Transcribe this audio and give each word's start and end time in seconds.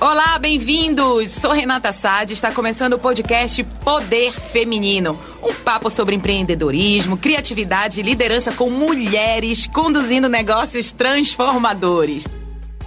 Olá, 0.00 0.38
bem-vindos! 0.38 1.32
Sou 1.32 1.50
Renata 1.50 1.92
Sade, 1.92 2.32
está 2.32 2.52
começando 2.52 2.92
o 2.92 2.98
podcast 3.00 3.64
Poder 3.82 4.30
Feminino. 4.30 5.18
Um 5.42 5.52
papo 5.52 5.90
sobre 5.90 6.14
empreendedorismo, 6.14 7.16
criatividade 7.16 7.98
e 7.98 8.04
liderança 8.04 8.52
com 8.52 8.70
mulheres 8.70 9.66
conduzindo 9.66 10.28
negócios 10.28 10.92
transformadores. 10.92 12.28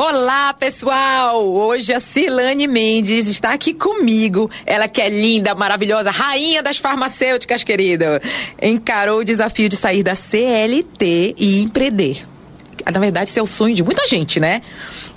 Olá, 0.00 0.54
pessoal! 0.54 1.44
Hoje 1.44 1.92
a 1.92 1.98
Silane 1.98 2.68
Mendes 2.68 3.26
está 3.26 3.52
aqui 3.52 3.74
comigo. 3.74 4.48
Ela 4.64 4.86
que 4.86 5.00
é 5.00 5.08
linda, 5.08 5.56
maravilhosa, 5.56 6.12
rainha 6.12 6.62
das 6.62 6.78
farmacêuticas, 6.78 7.64
querida. 7.64 8.22
Encarou 8.62 9.18
o 9.18 9.24
desafio 9.24 9.68
de 9.68 9.74
sair 9.74 10.04
da 10.04 10.14
CLT 10.14 11.34
e 11.36 11.62
empreender. 11.62 12.24
Na 12.86 13.00
verdade, 13.00 13.28
isso 13.28 13.40
é 13.40 13.42
o 13.42 13.46
sonho 13.48 13.74
de 13.74 13.82
muita 13.82 14.06
gente, 14.06 14.38
né? 14.38 14.62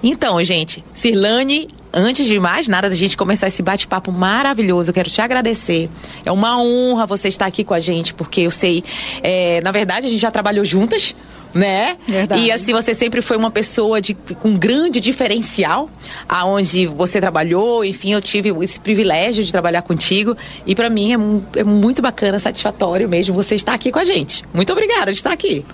Então, 0.01 0.43
gente, 0.43 0.83
Silane 0.95 1.67
antes 1.93 2.25
de 2.25 2.39
mais 2.39 2.67
nada, 2.67 2.89
da 2.89 2.95
gente 2.95 3.15
começar 3.15 3.49
esse 3.49 3.61
bate-papo 3.61 4.11
maravilhoso, 4.11 4.89
eu 4.89 4.93
quero 4.95 5.11
te 5.11 5.21
agradecer. 5.21 5.91
É 6.25 6.31
uma 6.31 6.59
honra 6.59 7.05
você 7.05 7.27
estar 7.27 7.45
aqui 7.45 7.63
com 7.63 7.75
a 7.75 7.79
gente, 7.79 8.15
porque 8.15 8.41
eu 8.41 8.51
sei, 8.51 8.83
é, 9.21 9.61
na 9.61 9.71
verdade, 9.71 10.07
a 10.07 10.09
gente 10.09 10.21
já 10.21 10.31
trabalhou 10.31 10.65
juntas 10.65 11.13
né? 11.53 11.97
Verdade. 12.07 12.41
E 12.41 12.51
assim, 12.51 12.73
você 12.73 12.93
sempre 12.93 13.21
foi 13.21 13.37
uma 13.37 13.51
pessoa 13.51 14.01
de, 14.01 14.13
com 14.13 14.57
grande 14.57 14.99
diferencial, 14.99 15.89
aonde 16.27 16.85
você 16.87 17.19
trabalhou, 17.19 17.83
enfim, 17.83 18.13
eu 18.13 18.21
tive 18.21 18.49
esse 18.63 18.79
privilégio 18.79 19.43
de 19.43 19.51
trabalhar 19.51 19.81
contigo. 19.81 20.35
E 20.65 20.75
para 20.75 20.89
mim 20.89 21.13
é, 21.13 21.59
é, 21.59 21.63
muito 21.63 22.01
bacana, 22.01 22.39
satisfatório 22.39 23.07
mesmo 23.07 23.33
você 23.33 23.55
estar 23.55 23.73
aqui 23.73 23.91
com 23.91 23.99
a 23.99 24.05
gente. 24.05 24.43
Muito 24.53 24.71
obrigada 24.71 25.11
de 25.11 25.17
estar 25.17 25.31
aqui. 25.31 25.65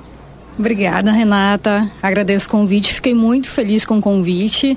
Obrigada, 0.58 1.11
Renata. 1.11 1.88
Agradeço 2.02 2.47
o 2.47 2.50
convite. 2.50 2.91
Fiquei 2.91 3.14
muito 3.14 3.47
feliz 3.47 3.86
com 3.86 4.00
o 4.00 4.02
convite. 4.02 4.75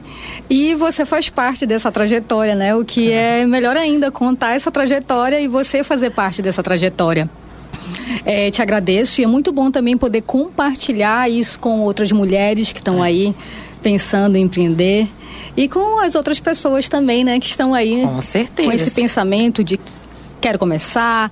E 0.48 0.74
você 0.74 1.06
faz 1.06 1.30
parte 1.30 1.64
dessa 1.64 1.90
trajetória, 1.90 2.54
né? 2.54 2.76
O 2.76 2.84
que 2.84 3.10
é 3.10 3.46
melhor 3.46 3.78
ainda, 3.78 4.10
contar 4.10 4.54
essa 4.54 4.70
trajetória 4.70 5.40
e 5.40 5.48
você 5.48 5.82
fazer 5.82 6.10
parte 6.10 6.42
dessa 6.42 6.62
trajetória. 6.62 7.30
É, 8.24 8.50
te 8.50 8.60
agradeço 8.62 9.20
e 9.20 9.24
é 9.24 9.26
muito 9.26 9.52
bom 9.52 9.70
também 9.70 9.96
poder 9.96 10.22
compartilhar 10.22 11.30
isso 11.30 11.58
com 11.58 11.80
outras 11.80 12.12
mulheres 12.12 12.72
que 12.72 12.80
estão 12.80 13.02
aí 13.02 13.34
pensando 13.82 14.36
em 14.36 14.42
empreender 14.42 15.08
e 15.56 15.68
com 15.68 15.98
as 15.98 16.14
outras 16.14 16.38
pessoas 16.38 16.88
também, 16.88 17.24
né, 17.24 17.38
que 17.40 17.46
estão 17.46 17.74
aí 17.74 18.02
com, 18.02 18.20
certeza. 18.20 18.68
com 18.68 18.74
esse 18.74 18.90
pensamento 18.90 19.64
de 19.64 19.80
quero 20.40 20.58
começar, 20.58 21.30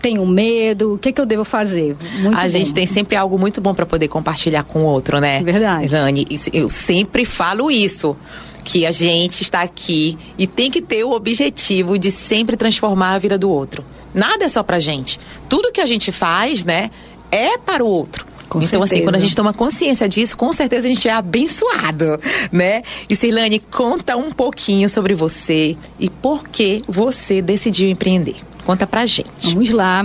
tenho 0.00 0.24
medo, 0.26 0.94
o 0.94 0.98
que, 0.98 1.12
que 1.12 1.20
eu 1.20 1.26
devo 1.26 1.44
fazer? 1.44 1.96
Muito 2.20 2.38
a 2.38 2.48
gente 2.48 2.72
tem 2.72 2.86
sempre 2.86 3.16
algo 3.16 3.38
muito 3.38 3.60
bom 3.60 3.74
para 3.74 3.86
poder 3.86 4.08
compartilhar 4.08 4.64
com 4.64 4.80
o 4.80 4.84
outro, 4.84 5.20
né? 5.20 5.42
Verdade. 5.42 5.88
Dani, 5.88 6.26
eu 6.52 6.70
sempre 6.70 7.24
falo 7.24 7.70
isso 7.70 8.16
que 8.64 8.86
a 8.86 8.90
gente 8.90 9.42
está 9.42 9.62
aqui 9.62 10.16
e 10.38 10.46
tem 10.46 10.70
que 10.70 10.80
ter 10.80 11.04
o 11.04 11.10
objetivo 11.10 11.98
de 11.98 12.10
sempre 12.10 12.56
transformar 12.56 13.14
a 13.14 13.18
vida 13.18 13.38
do 13.38 13.50
outro. 13.50 13.84
Nada 14.12 14.44
é 14.44 14.48
só 14.48 14.62
pra 14.62 14.80
gente. 14.80 15.18
Tudo 15.50 15.70
que 15.70 15.82
a 15.82 15.86
gente 15.86 16.10
faz, 16.10 16.64
né, 16.64 16.90
é 17.30 17.58
para 17.58 17.84
o 17.84 17.86
outro. 17.86 18.24
Com 18.48 18.58
então, 18.58 18.80
certeza. 18.80 18.94
assim, 18.94 19.04
quando 19.04 19.14
a 19.14 19.18
gente 19.18 19.36
toma 19.36 19.52
consciência 19.52 20.08
disso, 20.08 20.36
com 20.36 20.50
certeza 20.52 20.88
a 20.88 20.88
gente 20.88 21.06
é 21.06 21.12
abençoado, 21.12 22.18
né? 22.50 22.82
E 23.08 23.14
Cirlane, 23.14 23.60
conta 23.60 24.16
um 24.16 24.30
pouquinho 24.30 24.88
sobre 24.88 25.14
você 25.14 25.76
e 26.00 26.10
por 26.10 26.48
que 26.48 26.82
você 26.88 27.40
decidiu 27.40 27.88
empreender. 27.88 28.36
Conta 28.64 28.88
pra 28.88 29.06
gente. 29.06 29.54
Vamos 29.54 29.70
lá. 29.70 30.04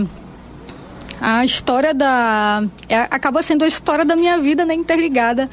A 1.19 1.43
história 1.43 1.91
da. 1.91 2.63
É, 2.87 2.97
acaba 3.09 3.41
sendo 3.41 3.63
a 3.63 3.67
história 3.67 4.05
da 4.05 4.15
minha 4.15 4.39
vida, 4.39 4.63
né? 4.63 4.75
Interligada 4.75 5.49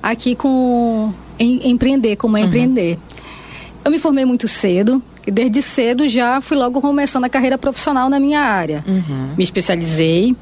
aqui 0.00 0.36
com 0.36 1.12
em, 1.38 1.70
empreender, 1.70 2.14
como 2.14 2.36
é 2.36 2.40
uhum. 2.40 2.46
empreender. 2.46 2.98
Eu 3.84 3.90
me 3.90 3.98
formei 3.98 4.24
muito 4.24 4.46
cedo 4.46 5.02
e 5.26 5.30
desde 5.30 5.60
cedo 5.60 6.08
já 6.08 6.40
fui 6.40 6.56
logo 6.56 6.80
começando 6.80 7.24
a 7.24 7.28
carreira 7.28 7.58
profissional 7.58 8.08
na 8.08 8.20
minha 8.20 8.40
área. 8.40 8.84
Uhum. 8.86 9.34
Me 9.36 9.42
especializei 9.42 10.36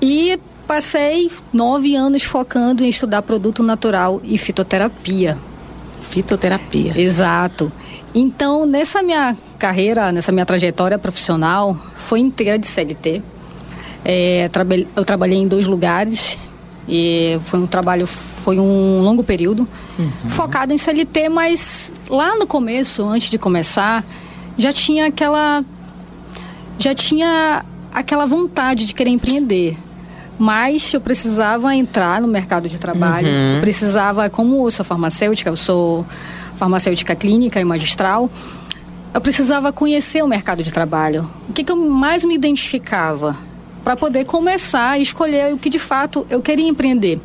e 0.00 0.38
passei 0.66 1.30
nove 1.52 1.94
anos 1.96 2.22
focando 2.22 2.84
em 2.84 2.88
estudar 2.88 3.22
produto 3.22 3.62
natural 3.62 4.20
e 4.22 4.38
fitoterapia. 4.38 5.36
Fitoterapia. 6.08 6.92
Exato. 6.96 7.72
Então, 8.14 8.66
nessa 8.66 9.02
minha 9.02 9.36
carreira, 9.58 10.12
nessa 10.12 10.30
minha 10.30 10.46
trajetória 10.46 10.98
profissional, 10.98 11.76
foi 11.96 12.20
inteira 12.20 12.58
de 12.58 12.66
CLT. 12.66 13.22
É, 14.04 14.48
eu 14.96 15.04
trabalhei 15.04 15.38
em 15.38 15.48
dois 15.48 15.66
lugares 15.66 16.36
e 16.88 17.38
foi 17.44 17.60
um 17.60 17.66
trabalho 17.66 18.06
foi 18.42 18.58
um 18.58 19.00
longo 19.00 19.22
período 19.22 19.66
uhum. 19.98 20.28
focado 20.28 20.72
em 20.72 20.78
CLT, 20.78 21.28
mas 21.28 21.92
lá 22.10 22.36
no 22.36 22.46
começo, 22.46 23.04
antes 23.04 23.30
de 23.30 23.38
começar, 23.38 24.04
já 24.58 24.72
tinha 24.72 25.06
aquela 25.06 25.64
já 26.78 26.94
tinha 26.94 27.64
aquela 27.94 28.26
vontade 28.26 28.86
de 28.86 28.94
querer 28.94 29.10
empreender. 29.10 29.76
Mas 30.38 30.92
eu 30.92 31.00
precisava 31.00 31.74
entrar 31.76 32.20
no 32.20 32.26
mercado 32.26 32.68
de 32.68 32.78
trabalho, 32.78 33.28
uhum. 33.28 33.60
precisava, 33.60 34.28
como 34.28 34.66
eu 34.66 34.70
sou 34.70 34.84
farmacêutica, 34.84 35.48
eu 35.48 35.56
sou 35.56 36.04
farmacêutica 36.56 37.14
clínica 37.14 37.60
e 37.60 37.64
magistral, 37.64 38.28
eu 39.14 39.20
precisava 39.20 39.72
conhecer 39.72 40.24
o 40.24 40.26
mercado 40.26 40.64
de 40.64 40.72
trabalho. 40.72 41.30
O 41.48 41.52
que, 41.52 41.62
que 41.62 41.70
eu 41.70 41.76
mais 41.76 42.24
me 42.24 42.34
identificava? 42.34 43.36
Para 43.84 43.94
poder 43.94 44.24
começar 44.24 44.90
a 44.90 44.98
escolher 44.98 45.52
o 45.52 45.58
que 45.58 45.70
de 45.70 45.78
fato 45.78 46.26
eu 46.28 46.40
queria 46.40 46.68
empreender. 46.68 47.20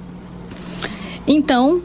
Então, 1.27 1.81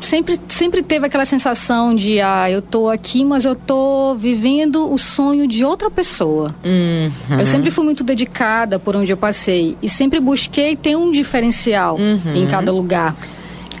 sempre, 0.00 0.38
sempre 0.48 0.82
teve 0.82 1.06
aquela 1.06 1.24
sensação 1.24 1.94
de, 1.94 2.20
ah, 2.20 2.50
eu 2.50 2.60
tô 2.60 2.88
aqui, 2.88 3.24
mas 3.24 3.44
eu 3.44 3.54
tô 3.54 4.14
vivendo 4.14 4.92
o 4.92 4.98
sonho 4.98 5.46
de 5.46 5.64
outra 5.64 5.90
pessoa. 5.90 6.54
Uhum. 6.64 7.38
Eu 7.40 7.46
sempre 7.46 7.70
fui 7.70 7.84
muito 7.84 8.04
dedicada 8.04 8.78
por 8.78 8.94
onde 8.94 9.12
eu 9.12 9.16
passei 9.16 9.76
e 9.82 9.88
sempre 9.88 10.20
busquei 10.20 10.76
ter 10.76 10.96
um 10.96 11.10
diferencial 11.10 11.96
uhum. 11.96 12.34
em 12.34 12.46
cada 12.46 12.70
lugar. 12.70 13.16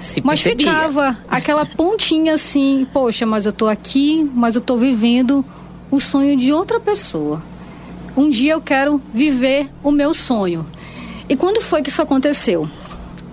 Se 0.00 0.20
mas 0.22 0.42
percebia. 0.42 0.66
ficava 0.66 1.16
aquela 1.28 1.64
pontinha 1.64 2.34
assim, 2.34 2.86
poxa, 2.92 3.24
mas 3.24 3.46
eu 3.46 3.52
tô 3.52 3.68
aqui, 3.68 4.28
mas 4.34 4.54
eu 4.54 4.60
tô 4.60 4.76
vivendo 4.76 5.44
o 5.90 5.98
sonho 6.00 6.36
de 6.36 6.52
outra 6.52 6.78
pessoa. 6.78 7.42
Um 8.16 8.28
dia 8.28 8.52
eu 8.52 8.60
quero 8.60 9.00
viver 9.12 9.66
o 9.82 9.90
meu 9.90 10.12
sonho. 10.12 10.64
E 11.28 11.34
quando 11.34 11.60
foi 11.60 11.82
que 11.82 11.88
isso 11.88 12.02
aconteceu? 12.02 12.68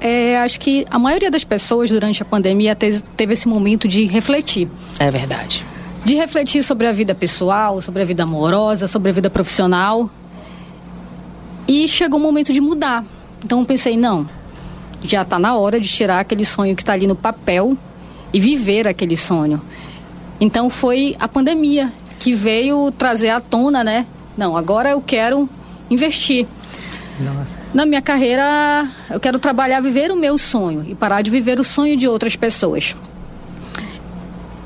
É, 0.02 0.40
acho 0.40 0.60
que 0.60 0.84
a 0.90 0.98
maioria 0.98 1.30
das 1.30 1.44
pessoas 1.44 1.92
durante 1.92 2.24
a 2.24 2.26
pandemia 2.26 2.76
teve, 2.76 3.02
teve 3.16 3.34
esse 3.34 3.48
momento 3.48 3.88
de 3.88 4.06
refletir. 4.08 4.68
É 5.00 5.12
verdade. 5.12 5.64
De 6.04 6.16
refletir 6.16 6.64
sobre 6.64 6.88
a 6.88 6.92
vida 6.92 7.14
pessoal, 7.14 7.80
sobre 7.84 8.02
a 8.02 8.06
vida 8.06 8.24
amorosa, 8.24 8.88
sobre 8.88 9.12
a 9.12 9.14
vida 9.14 9.30
profissional. 9.30 10.10
E 11.68 11.88
chegou 11.88 12.20
o 12.20 12.24
momento 12.24 12.52
de 12.52 12.60
mudar. 12.60 13.06
Então 13.46 13.60
eu 13.60 13.66
pensei, 13.66 13.96
não, 13.96 14.28
já 15.04 15.22
está 15.22 15.38
na 15.38 15.56
hora 15.56 15.80
de 15.80 15.88
tirar 15.88 16.20
aquele 16.20 16.44
sonho 16.44 16.76
que 16.76 16.82
está 16.82 16.94
ali 16.94 17.06
no 17.06 17.16
papel 17.16 17.78
e 18.34 18.40
viver 18.40 18.88
aquele 18.88 19.16
sonho. 19.16 19.62
Então 20.40 20.68
foi 20.72 21.16
a 21.20 21.28
pandemia 21.28 21.92
que 22.18 22.34
veio 22.34 22.92
trazer 22.92 23.30
à 23.30 23.40
tona, 23.40 23.84
né? 23.84 24.08
Não, 24.36 24.58
agora 24.58 24.90
eu 24.90 25.02
quero 25.02 25.47
investir. 25.92 26.47
Nossa 27.20 27.60
na 27.73 27.85
minha 27.85 28.02
carreira, 28.02 28.88
eu 29.09 29.20
quero 29.20 29.40
trabalhar, 29.40 29.79
viver 29.82 30.12
o 30.12 30.16
meu 30.16 30.38
sonho 30.38 30.85
e 30.88 30.94
parar 30.94 31.22
de 31.22 31.32
viver 31.32 31.59
o 31.59 31.64
sonho 31.64 31.96
de 31.96 32.08
outras 32.08 32.35
pessoas. 32.35 32.96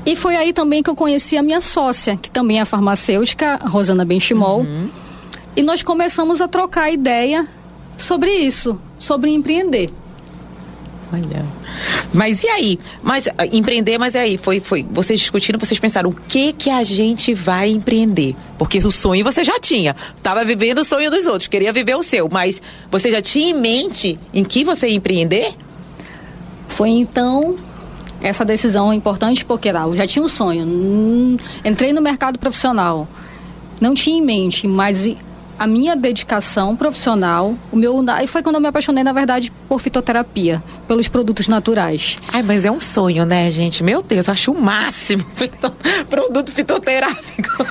E 0.04 0.14
foi 0.14 0.36
aí 0.36 0.52
também 0.52 0.82
que 0.82 0.90
eu 0.90 0.94
conheci 0.94 1.36
a 1.36 1.42
minha 1.42 1.60
sócia, 1.60 2.16
que 2.16 2.30
também 2.30 2.60
é 2.60 2.64
farmacêutica, 2.64 3.56
Rosana 3.64 4.04
Benchimol. 4.04 4.60
Uhum. 4.60 4.88
E 5.56 5.62
nós 5.62 5.82
começamos 5.82 6.40
a 6.40 6.46
trocar 6.46 6.90
ideia 6.90 7.46
sobre 7.96 8.30
isso, 8.30 8.80
sobre 8.98 9.30
empreender. 9.30 9.90
Olha. 11.12 11.44
Mas 12.12 12.42
e 12.42 12.48
aí? 12.48 12.78
Mas 13.02 13.28
ah, 13.28 13.46
empreender, 13.46 13.98
mas 13.98 14.14
e 14.14 14.18
aí? 14.18 14.38
Foi, 14.38 14.60
foi 14.60 14.86
vocês 14.90 15.20
discutindo, 15.20 15.58
vocês 15.58 15.78
pensaram 15.78 16.10
o 16.10 16.14
que 16.14 16.52
que 16.52 16.70
a 16.70 16.82
gente 16.82 17.34
vai 17.34 17.70
empreender? 17.70 18.34
Porque 18.58 18.78
o 18.78 18.90
sonho 18.90 19.24
você 19.24 19.44
já 19.44 19.58
tinha. 19.58 19.94
Tava 20.22 20.44
vivendo 20.44 20.78
o 20.78 20.84
sonho 20.84 21.10
dos 21.10 21.26
outros, 21.26 21.48
queria 21.48 21.72
viver 21.72 21.96
o 21.96 22.02
seu, 22.02 22.28
mas 22.30 22.62
você 22.90 23.10
já 23.10 23.20
tinha 23.20 23.50
em 23.50 23.54
mente 23.54 24.18
em 24.32 24.44
que 24.44 24.64
você 24.64 24.88
ia 24.88 24.94
empreender? 24.94 25.54
Foi 26.68 26.90
então 26.90 27.56
essa 28.22 28.44
decisão 28.44 28.92
importante 28.92 29.44
porque 29.44 29.70
lá, 29.70 29.82
eu 29.82 29.96
já 29.96 30.06
tinha 30.06 30.24
um 30.24 30.28
sonho. 30.28 31.38
Entrei 31.64 31.92
no 31.92 32.00
mercado 32.00 32.38
profissional. 32.38 33.08
Não 33.80 33.94
tinha 33.94 34.18
em 34.18 34.22
mente, 34.22 34.66
mas 34.66 35.06
a 35.58 35.66
minha 35.66 35.96
dedicação 35.96 36.76
profissional, 36.76 37.54
o 37.72 37.76
meu 37.76 37.96
e 38.22 38.26
foi 38.26 38.42
quando 38.42 38.56
eu 38.56 38.60
me 38.60 38.68
apaixonei 38.68 39.02
na 39.02 39.12
verdade 39.12 39.52
por 39.68 39.80
fitoterapia, 39.80 40.62
pelos 40.86 41.08
produtos 41.08 41.48
naturais. 41.48 42.18
Ai, 42.32 42.42
mas 42.42 42.64
é 42.64 42.70
um 42.70 42.80
sonho, 42.80 43.24
né, 43.24 43.50
gente? 43.50 43.82
Meu 43.82 44.02
Deus, 44.02 44.28
acho 44.28 44.52
o 44.52 44.60
máximo 44.60 45.24
fito, 45.34 45.70
produto 46.08 46.52
fitoterápico. 46.52 47.66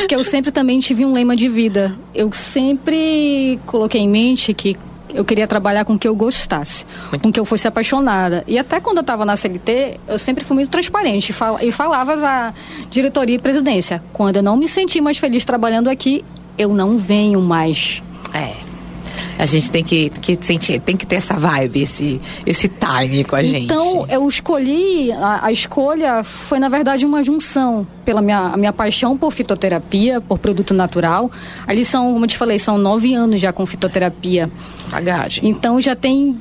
Porque 0.00 0.14
eu 0.14 0.24
sempre 0.24 0.50
também 0.50 0.80
tive 0.80 1.04
um 1.04 1.12
lema 1.12 1.36
de 1.36 1.48
vida. 1.48 1.96
Eu 2.12 2.32
sempre 2.32 3.60
coloquei 3.66 4.00
em 4.00 4.08
mente 4.08 4.52
que 4.52 4.76
eu 5.14 5.24
queria 5.24 5.46
trabalhar 5.46 5.84
com 5.84 5.94
o 5.94 5.98
que 5.98 6.06
eu 6.06 6.14
gostasse, 6.14 6.86
com 7.22 7.32
que 7.32 7.38
eu 7.38 7.44
fosse 7.44 7.66
apaixonada. 7.66 8.44
E 8.46 8.58
até 8.58 8.80
quando 8.80 8.98
eu 8.98 9.02
estava 9.02 9.24
na 9.24 9.36
CLT, 9.36 10.00
eu 10.08 10.18
sempre 10.18 10.44
fui 10.44 10.54
muito 10.54 10.70
transparente 10.70 11.34
e 11.62 11.72
falava 11.72 12.16
da 12.16 12.54
diretoria 12.90 13.36
e 13.36 13.38
presidência. 13.38 14.02
Quando 14.12 14.36
eu 14.36 14.42
não 14.42 14.56
me 14.56 14.68
senti 14.68 15.00
mais 15.00 15.18
feliz 15.18 15.44
trabalhando 15.44 15.88
aqui, 15.88 16.24
eu 16.60 16.74
não 16.74 16.98
venho 16.98 17.40
mais. 17.40 18.02
É. 18.34 18.54
A 19.38 19.46
gente 19.46 19.70
tem 19.70 19.82
que, 19.82 20.10
que 20.10 20.38
sentir, 20.38 20.78
tem 20.80 20.94
que 20.94 21.06
ter 21.06 21.16
essa 21.16 21.34
vibe, 21.38 21.80
esse, 21.80 22.20
esse 22.44 22.68
time 22.68 23.24
com 23.24 23.34
a 23.34 23.42
gente. 23.42 23.64
Então, 23.64 24.04
eu 24.10 24.28
escolhi, 24.28 25.10
a, 25.12 25.46
a, 25.46 25.52
escolha 25.52 26.22
foi, 26.22 26.58
na 26.58 26.68
verdade, 26.68 27.06
uma 27.06 27.24
junção 27.24 27.86
pela 28.04 28.20
minha, 28.20 28.54
minha 28.58 28.72
paixão 28.72 29.16
por 29.16 29.32
fitoterapia, 29.32 30.20
por 30.20 30.38
produto 30.38 30.74
natural. 30.74 31.30
Ali 31.66 31.86
são, 31.86 32.12
como 32.12 32.26
eu 32.26 32.28
te 32.28 32.36
falei, 32.36 32.58
são 32.58 32.76
nove 32.76 33.14
anos 33.14 33.40
já 33.40 33.50
com 33.50 33.64
fitoterapia. 33.64 34.50
Bagagem. 34.90 35.48
Então, 35.48 35.80
já 35.80 35.96
tem 35.96 36.36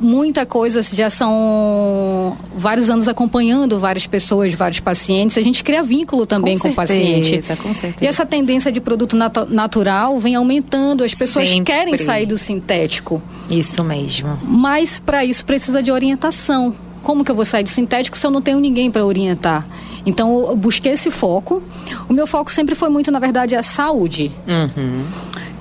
muita 0.00 0.44
coisa, 0.44 0.82
já 0.82 1.08
são 1.08 2.36
vários 2.56 2.90
anos 2.90 3.08
acompanhando 3.08 3.78
várias 3.78 4.06
pessoas, 4.06 4.52
vários 4.54 4.80
pacientes. 4.80 5.38
A 5.38 5.42
gente 5.42 5.62
cria 5.62 5.82
vínculo 5.82 6.26
também 6.26 6.58
com, 6.58 6.68
com 6.68 6.74
certeza, 6.86 7.02
o 7.02 7.22
paciente. 7.22 7.56
Com 7.62 7.74
certeza. 7.74 8.04
E 8.04 8.06
essa 8.06 8.26
tendência 8.26 8.70
de 8.70 8.80
produto 8.80 9.16
nat 9.16 9.36
natural 9.48 10.18
vem 10.18 10.34
aumentando. 10.34 11.04
As 11.04 11.14
pessoas 11.14 11.48
Sempre. 11.48 11.72
querem 11.72 11.96
sair 11.96 12.26
do 12.26 12.36
sintético. 12.38 13.22
Isso 13.50 13.82
mesmo. 13.84 14.38
Mas 14.42 14.98
para 14.98 15.24
isso 15.24 15.44
precisa 15.44 15.82
de 15.82 15.90
orientação. 15.90 16.74
Como 17.02 17.24
que 17.24 17.30
eu 17.30 17.34
vou 17.34 17.44
sair 17.44 17.62
do 17.62 17.68
sintético 17.68 18.16
se 18.16 18.26
eu 18.26 18.30
não 18.30 18.40
tenho 18.40 18.58
ninguém 18.58 18.90
para 18.90 19.04
orientar? 19.04 19.66
Então 20.06 20.48
eu 20.48 20.56
busquei 20.56 20.92
esse 20.92 21.10
foco. 21.10 21.62
O 22.08 22.12
meu 22.12 22.26
foco 22.26 22.50
sempre 22.50 22.74
foi 22.74 22.88
muito, 22.88 23.10
na 23.10 23.18
verdade, 23.18 23.54
a 23.54 23.62
saúde. 23.62 24.32
Uhum. 24.46 25.04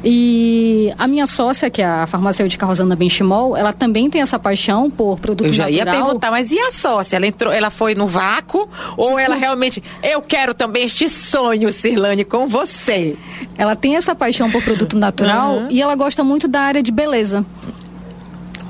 E 0.03 0.94
a 1.00 1.07
minha 1.07 1.25
sócia, 1.25 1.69
que 1.69 1.81
é 1.81 1.85
a 1.85 2.05
farmacêutica 2.05 2.65
Rosana 2.65 2.95
Benchimol, 2.95 3.55
ela 3.55 3.71
também 3.71 4.09
tem 4.09 4.21
essa 4.21 4.38
paixão 4.38 4.89
por 4.91 5.17
produto 5.19 5.47
Eu 5.47 5.53
já 5.53 5.63
natural. 5.69 5.85
ia 5.85 5.91
perguntar, 6.03 6.29
mas 6.31 6.51
e 6.51 6.59
a 6.59 6.71
sócia? 6.71 7.15
Ela 7.15 7.27
entrou, 7.27 7.53
ela 7.53 7.69
foi 7.69 7.95
no 7.95 8.05
vácuo 8.05 8.67
ou 8.97 9.17
ela 9.17 9.35
realmente, 9.35 9.81
eu 10.03 10.21
quero 10.21 10.53
também 10.53 10.83
este 10.85 11.07
sonho, 11.07 11.71
Cirlane, 11.71 12.25
com 12.25 12.47
você? 12.47 13.15
Ela 13.57 13.75
tem 13.75 13.95
essa 13.95 14.13
paixão 14.13 14.51
por 14.51 14.61
produto 14.63 14.97
natural 14.97 15.53
Uhum. 15.55 15.67
e 15.69 15.81
ela 15.81 15.95
gosta 15.95 16.23
muito 16.23 16.47
da 16.47 16.59
área 16.61 16.83
de 16.83 16.91
beleza. 16.91 17.45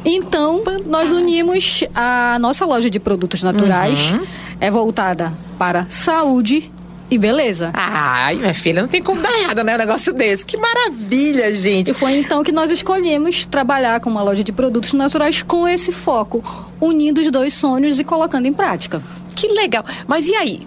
Então, 0.06 0.62
nós 0.86 1.14
unimos 1.14 1.84
a 1.96 2.38
nossa 2.40 2.66
loja 2.66 2.90
de 2.90 3.00
produtos 3.00 3.42
naturais, 3.42 4.12
Uhum. 4.12 4.22
é 4.60 4.70
voltada 4.70 5.32
para 5.58 5.88
saúde 5.90 6.73
e 7.14 7.18
beleza. 7.18 7.72
Ai, 7.74 8.36
minha 8.36 8.54
filha, 8.54 8.82
não 8.82 8.90
tem 8.90 9.02
como 9.02 9.22
dar 9.22 9.32
errado, 9.40 9.64
né? 9.64 9.76
Um 9.76 9.78
negócio 9.78 10.14
desse. 10.14 10.46
Que 10.46 10.58
maravilha, 10.58 11.54
gente. 11.54 11.92
E 11.92 11.94
foi 11.94 12.18
então 12.18 12.44
que 12.44 12.52
nós 12.52 12.72
escolhemos 12.72 13.46
trabalhar 13.46 14.00
com 14.00 14.10
uma 14.10 14.24
loja 14.24 14.44
de 14.44 14.52
produtos 14.52 14.94
naturais 14.94 15.44
com 15.44 15.68
esse 15.68 15.92
foco, 15.92 16.44
unindo 16.82 17.22
os 17.22 17.30
dois 17.30 17.54
sonhos 17.54 18.00
e 18.00 18.04
colocando 18.04 18.48
em 18.48 18.54
prática. 18.54 19.02
Que 19.36 19.48
legal. 19.50 19.86
Mas 20.08 20.28
e 20.28 20.36
aí? 20.36 20.62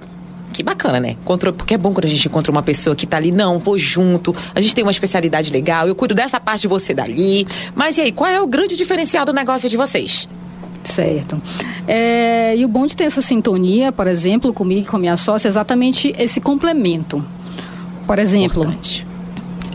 Que 0.52 0.62
bacana, 0.62 1.00
né? 1.00 1.10
Encontrou, 1.10 1.52
porque 1.52 1.74
é 1.74 1.78
bom 1.78 1.92
quando 1.92 2.06
a 2.06 2.08
gente 2.08 2.28
encontra 2.28 2.50
uma 2.50 2.62
pessoa 2.62 2.94
que 2.94 3.06
tá 3.06 3.16
ali, 3.16 3.30
não, 3.32 3.58
vou 3.58 3.76
junto, 3.76 4.34
a 4.54 4.60
gente 4.60 4.74
tem 4.74 4.84
uma 4.84 4.90
especialidade 4.90 5.50
legal, 5.50 5.86
eu 5.86 5.94
cuido 5.94 6.14
dessa 6.14 6.40
parte 6.40 6.62
de 6.62 6.68
você 6.68 6.94
dali. 6.94 7.46
Mas 7.74 7.98
e 7.98 8.00
aí, 8.00 8.12
qual 8.12 8.30
é 8.30 8.40
o 8.40 8.46
grande 8.46 8.74
diferencial 8.76 9.24
do 9.26 9.32
negócio 9.32 9.68
de 9.68 9.76
vocês? 9.76 10.26
Certo. 10.86 11.40
É, 11.86 12.56
e 12.56 12.64
o 12.64 12.68
bom 12.68 12.86
de 12.86 12.96
ter 12.96 13.04
essa 13.04 13.20
sintonia, 13.20 13.92
por 13.92 14.06
exemplo, 14.06 14.52
comigo 14.52 14.82
e 14.82 14.84
com 14.84 14.96
a 14.96 15.00
minha 15.00 15.16
sócia, 15.16 15.48
é 15.48 15.50
exatamente 15.50 16.14
esse 16.18 16.40
complemento. 16.40 17.24
Por 18.06 18.18
exemplo, 18.18 18.62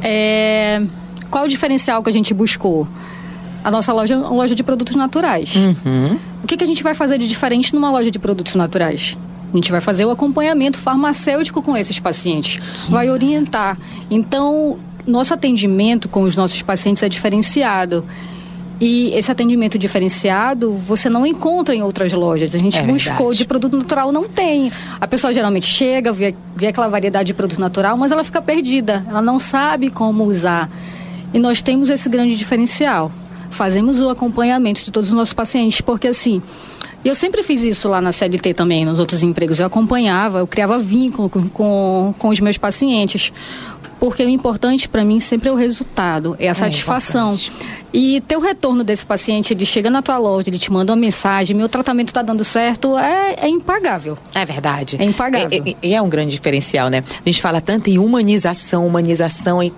é, 0.02 0.82
qual 1.30 1.46
o 1.46 1.48
diferencial 1.48 2.02
que 2.02 2.10
a 2.10 2.14
gente 2.14 2.34
buscou? 2.34 2.88
A 3.64 3.70
nossa 3.70 3.94
loja 3.94 4.16
é 4.16 4.18
uma 4.18 4.30
loja 4.30 4.56
de 4.56 4.64
produtos 4.64 4.96
naturais. 4.96 5.54
Uhum. 5.56 6.18
O 6.44 6.48
que, 6.48 6.58
que 6.58 6.64
a 6.64 6.68
gente 6.68 6.82
vai 6.82 6.94
fazer 6.94 7.18
de 7.18 7.28
diferente 7.28 7.76
numa 7.76 7.92
loja 7.92 8.10
de 8.10 8.18
produtos 8.18 8.56
naturais? 8.56 9.18
A 9.54 9.56
gente 9.56 9.72
vai 9.72 9.82
fazer 9.82 10.06
o 10.06 10.10
acompanhamento 10.10 10.78
farmacêutico 10.78 11.62
com 11.62 11.76
esses 11.76 12.00
pacientes, 12.00 12.58
vai 12.90 13.10
orientar. 13.10 13.78
Então, 14.10 14.80
nosso 15.06 15.34
atendimento 15.34 16.08
com 16.08 16.24
os 16.24 16.36
nossos 16.36 16.62
pacientes 16.62 17.04
é 17.04 17.10
diferenciado. 17.10 18.06
E 18.84 19.12
esse 19.14 19.32
atendimento 19.32 19.78
diferenciado 19.78 20.74
você 20.74 21.08
não 21.08 21.24
encontra 21.24 21.76
em 21.76 21.84
outras 21.84 22.12
lojas. 22.14 22.56
A 22.56 22.58
gente 22.58 22.76
É 22.80 22.82
buscou 22.82 23.16
verdade. 23.28 23.38
de 23.38 23.46
produto 23.46 23.78
natural, 23.78 24.12
não 24.12 24.24
tem. 24.24 24.72
A 25.00 25.08
pessoa 25.08 25.32
geralmente 25.32 25.68
chega, 25.68 26.12
vê, 26.12 26.34
vê 26.56 26.66
aquela 26.68 26.88
variedade 26.90 27.28
de 27.28 27.34
produto 27.36 27.60
natural, 27.62 27.96
mas 27.96 28.12
ela 28.12 28.24
fica 28.24 28.42
perdida. 28.42 29.06
Ela 29.08 29.22
não 29.22 29.38
sabe 29.38 29.92
como 29.92 30.24
usar. 30.24 30.68
E 31.32 31.38
nós 31.38 31.62
temos 31.62 31.90
esse 31.90 32.10
grande 32.10 32.36
diferencial. 32.36 33.12
Fazemos 33.52 34.02
o 34.02 34.10
acompanhamento 34.10 34.84
de 34.84 34.90
todos 34.90 35.10
os 35.10 35.16
nossos 35.16 35.34
pacientes, 35.34 35.80
porque 35.82 36.08
assim. 36.08 36.42
Eu 37.04 37.16
sempre 37.16 37.42
fiz 37.42 37.64
isso 37.64 37.90
lá 37.90 38.00
na 38.00 38.12
CLT 38.12 38.54
também, 38.54 38.86
nos 38.86 39.00
outros 39.00 39.24
empregos. 39.24 39.60
Eu 39.60 39.66
acompanhava, 39.66 40.38
eu 40.38 40.46
criava 40.46 40.80
vínculo 40.80 41.30
com, 41.30 41.50
com, 41.50 42.14
com 42.18 42.30
os 42.30 42.40
meus 42.40 42.60
pacientes. 42.60 43.34
Porque 44.02 44.26
o 44.26 44.30
importante 44.30 44.90
para 44.90 45.06
mim 45.06 45.20
sempre 45.20 45.48
é 45.48 45.52
o 45.52 45.56
resultado, 45.56 46.36
é 46.40 46.50
a 46.50 46.56
satisfação. 46.56 47.34
importante. 47.36 47.52
E 47.94 48.20
ter 48.22 48.36
o 48.36 48.40
retorno 48.40 48.84
desse 48.84 49.06
paciente, 49.06 49.54
ele 49.54 49.64
chega 49.64 49.92
na 49.92 50.02
tua 50.02 50.18
loja, 50.18 50.50
ele 50.50 50.58
te 50.58 50.72
manda 50.72 50.92
uma 50.92 51.00
mensagem, 51.00 51.56
meu 51.56 51.70
tratamento 51.70 52.08
está 52.08 52.24
dando 52.24 52.44
certo, 52.44 52.98
é, 52.98 53.36
é 53.42 53.48
impagável. 53.48 54.18
É 54.34 54.44
verdade. 54.44 54.98
É 55.00 55.06
impagável. 55.06 55.50
E 55.52 55.78
é, 55.84 55.90
é, 55.92 55.94
é 55.94 56.02
um 56.02 56.10
grande 56.10 56.32
diferencial, 56.32 56.90
né? 56.90 57.04
A 57.24 57.30
gente 57.30 57.40
fala 57.40 57.62
tanto 57.62 57.92
em 57.92 58.00
humanização, 58.00 58.88
humanização 58.88 59.62
e 59.62 59.72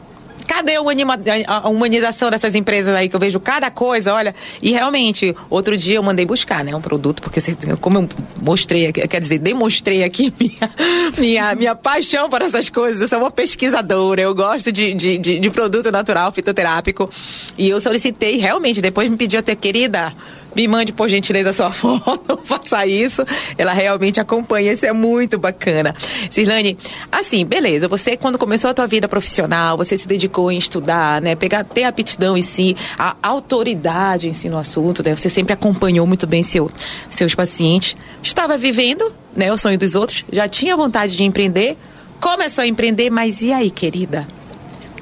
Cadê 0.47 0.75
a 0.75 1.69
humanização 1.69 2.29
dessas 2.29 2.55
empresas 2.55 2.95
aí 2.95 3.09
que 3.09 3.15
eu 3.15 3.19
vejo 3.19 3.39
cada 3.39 3.69
coisa, 3.71 4.13
olha? 4.13 4.35
E 4.61 4.71
realmente, 4.71 5.35
outro 5.49 5.77
dia 5.77 5.95
eu 5.95 6.03
mandei 6.03 6.25
buscar, 6.25 6.63
né, 6.63 6.75
um 6.75 6.81
produto, 6.81 7.21
porque 7.21 7.39
como 7.79 7.99
eu 7.99 8.09
mostrei, 8.41 8.91
quer 8.91 9.19
dizer, 9.19 9.39
demonstrei 9.39 10.03
aqui 10.03 10.33
minha, 10.39 10.69
minha, 11.17 11.55
minha 11.55 11.75
paixão 11.75 12.29
por 12.29 12.41
essas 12.41 12.69
coisas. 12.69 13.01
Eu 13.01 13.07
sou 13.07 13.19
uma 13.19 13.31
pesquisadora, 13.31 14.21
eu 14.21 14.33
gosto 14.35 14.71
de, 14.71 14.93
de, 14.93 15.17
de, 15.17 15.39
de 15.39 15.49
produto 15.49 15.91
natural, 15.91 16.31
fitoterápico. 16.31 17.09
E 17.57 17.69
eu 17.69 17.79
solicitei, 17.79 18.37
realmente, 18.37 18.81
depois 18.81 19.09
me 19.09 19.17
pediu 19.17 19.39
até, 19.39 19.55
querida, 19.55 20.13
me 20.55 20.67
mande 20.67 20.93
por 20.93 21.09
gentileza 21.09 21.53
sua 21.53 21.71
foto, 21.73 22.39
faça 22.43 22.85
isso. 22.85 23.25
Ela 23.57 23.73
realmente 23.73 24.19
acompanha, 24.19 24.73
isso 24.73 24.85
é 24.85 24.93
muito 24.93 25.37
bacana. 25.37 25.93
Cirlane, 26.29 26.77
assim, 27.11 27.45
beleza, 27.45 27.87
você 27.87 28.15
quando 28.17 28.37
começou 28.37 28.69
a 28.69 28.73
tua 28.73 28.87
vida 28.87 29.07
profissional, 29.07 29.77
você 29.77 29.97
se 29.97 30.07
dedicou 30.07 30.51
em 30.51 30.57
estudar, 30.57 31.21
né, 31.21 31.35
pegar, 31.35 31.63
ter 31.63 31.83
aptidão 31.83 32.37
em 32.37 32.41
si, 32.41 32.75
a 32.97 33.15
autoridade 33.21 34.27
em 34.27 34.33
si 34.33 34.49
no 34.49 34.57
assunto, 34.57 35.03
né, 35.03 35.15
você 35.15 35.29
sempre 35.29 35.53
acompanhou 35.53 36.05
muito 36.05 36.27
bem 36.27 36.43
seu, 36.43 36.71
seus 37.09 37.35
pacientes, 37.35 37.95
estava 38.21 38.57
vivendo, 38.57 39.11
né, 39.35 39.51
o 39.51 39.57
sonho 39.57 39.77
dos 39.77 39.95
outros, 39.95 40.23
já 40.31 40.47
tinha 40.47 40.75
vontade 40.77 41.15
de 41.15 41.23
empreender, 41.23 41.77
começou 42.19 42.63
a 42.63 42.67
empreender, 42.67 43.09
mas 43.09 43.41
e 43.41 43.51
aí, 43.51 43.69
querida? 43.69 44.27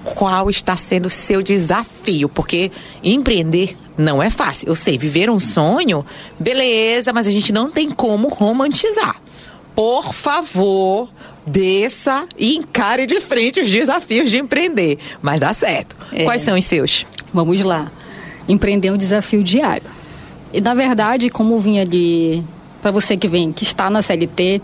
Qual 0.03 0.49
está 0.49 0.75
sendo 0.75 1.05
o 1.05 1.09
seu 1.09 1.41
desafio, 1.41 2.27
porque 2.27 2.71
empreender 3.03 3.75
não 3.97 4.21
é 4.21 4.29
fácil. 4.29 4.67
Eu 4.67 4.75
sei, 4.75 4.97
viver 4.97 5.29
um 5.29 5.39
sonho, 5.39 6.05
beleza, 6.39 7.13
mas 7.13 7.27
a 7.27 7.31
gente 7.31 7.51
não 7.51 7.69
tem 7.69 7.89
como 7.89 8.27
romantizar. 8.27 9.21
Por 9.75 10.13
favor, 10.13 11.09
desça 11.45 12.27
e 12.37 12.55
encare 12.55 13.05
de 13.05 13.19
frente 13.21 13.61
os 13.61 13.69
desafios 13.69 14.29
de 14.29 14.37
empreender. 14.37 14.97
Mas 15.21 15.39
dá 15.39 15.53
certo. 15.53 15.95
É. 16.11 16.23
Quais 16.23 16.41
são 16.41 16.57
os 16.57 16.65
seus? 16.65 17.05
Vamos 17.33 17.63
lá. 17.63 17.91
Empreender 18.47 18.89
é 18.89 18.91
um 18.91 18.97
desafio 18.97 19.43
diário. 19.43 19.89
E 20.53 20.59
na 20.59 20.73
verdade, 20.73 21.29
como 21.29 21.59
vinha 21.59 21.85
de 21.85 22.43
para 22.81 22.91
você 22.91 23.15
que 23.15 23.27
vem, 23.27 23.51
que 23.51 23.63
está 23.63 23.89
na 23.89 24.01
CLT, 24.01 24.61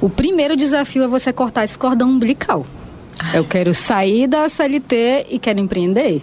o 0.00 0.08
primeiro 0.08 0.56
desafio 0.56 1.02
é 1.02 1.08
você 1.08 1.32
cortar 1.32 1.62
esse 1.62 1.78
cordão 1.78 2.08
umbilical. 2.08 2.66
Eu 3.34 3.44
quero 3.44 3.74
sair 3.74 4.26
da 4.26 4.48
CLT 4.48 5.26
e 5.30 5.38
quero 5.38 5.60
empreender, 5.60 6.22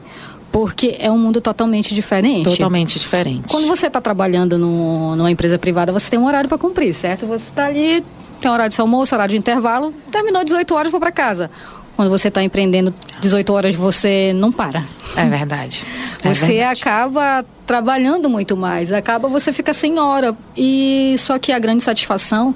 porque 0.52 0.96
é 1.00 1.10
um 1.12 1.18
mundo 1.18 1.42
totalmente 1.42 1.94
diferente. 1.94 2.46
Totalmente 2.46 3.00
diferente. 3.00 3.48
Quando 3.48 3.68
você 3.68 3.88
está 3.88 4.02
trabalhando 4.02 4.58
no, 4.58 5.16
numa 5.16 5.32
empresa 5.32 5.58
privada, 5.58 5.92
você 5.92 6.10
tem 6.10 6.20
um 6.20 6.26
horário 6.26 6.48
para 6.48 6.58
cumprir, 6.58 6.94
certo? 6.94 7.26
Você 7.28 7.50
está 7.50 7.66
ali, 7.66 8.04
tem 8.40 8.50
horário 8.50 8.72
de 8.72 8.80
almoço, 8.82 9.14
horário 9.16 9.34
de 9.34 9.38
intervalo, 9.38 9.94
terminou 10.12 10.44
18 10.44 10.74
horas, 10.76 10.92
vou 10.92 11.00
para 11.00 11.12
casa. 11.12 11.50
quando 11.96 12.10
você 12.10 12.30
está 12.30 12.42
empreendendo 12.44 12.94
18 13.20 13.54
horas, 13.54 13.76
você 13.76 14.32
não 14.34 14.52
para. 14.52 14.84
É 15.16 15.26
verdade. 15.26 15.86
É 16.24 16.34
você 16.34 16.54
verdade. 16.54 16.82
acaba 16.82 17.46
trabalhando 17.66 18.30
muito 18.30 18.56
mais, 18.56 18.92
acaba 18.92 19.28
você 19.28 19.52
fica 19.52 19.74
sem 19.74 20.00
hora. 20.00 20.36
E 20.56 21.16
só 21.18 21.38
que 21.38 21.52
a 21.52 21.60
grande 21.60 21.84
satisfação 21.84 22.56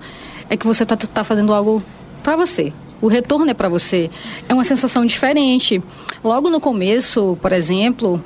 é 0.49 0.55
que 0.55 0.65
você 0.65 0.83
está 0.83 0.95
tá 0.95 1.23
fazendo 1.23 1.53
algo 1.53 1.83
para 2.23 2.35
você. 2.35 2.71
O 3.03 3.07
retorno 3.09 3.51
é 3.51 3.53
para 3.53 3.67
você. 3.67 4.09
É 4.47 4.53
uma 4.53 4.63
sensação 4.63 5.05
diferente. 5.05 5.83
Logo 6.23 6.49
no 6.49 6.59
começo, 6.59 7.37
por 7.41 7.51
exemplo, 7.51 8.23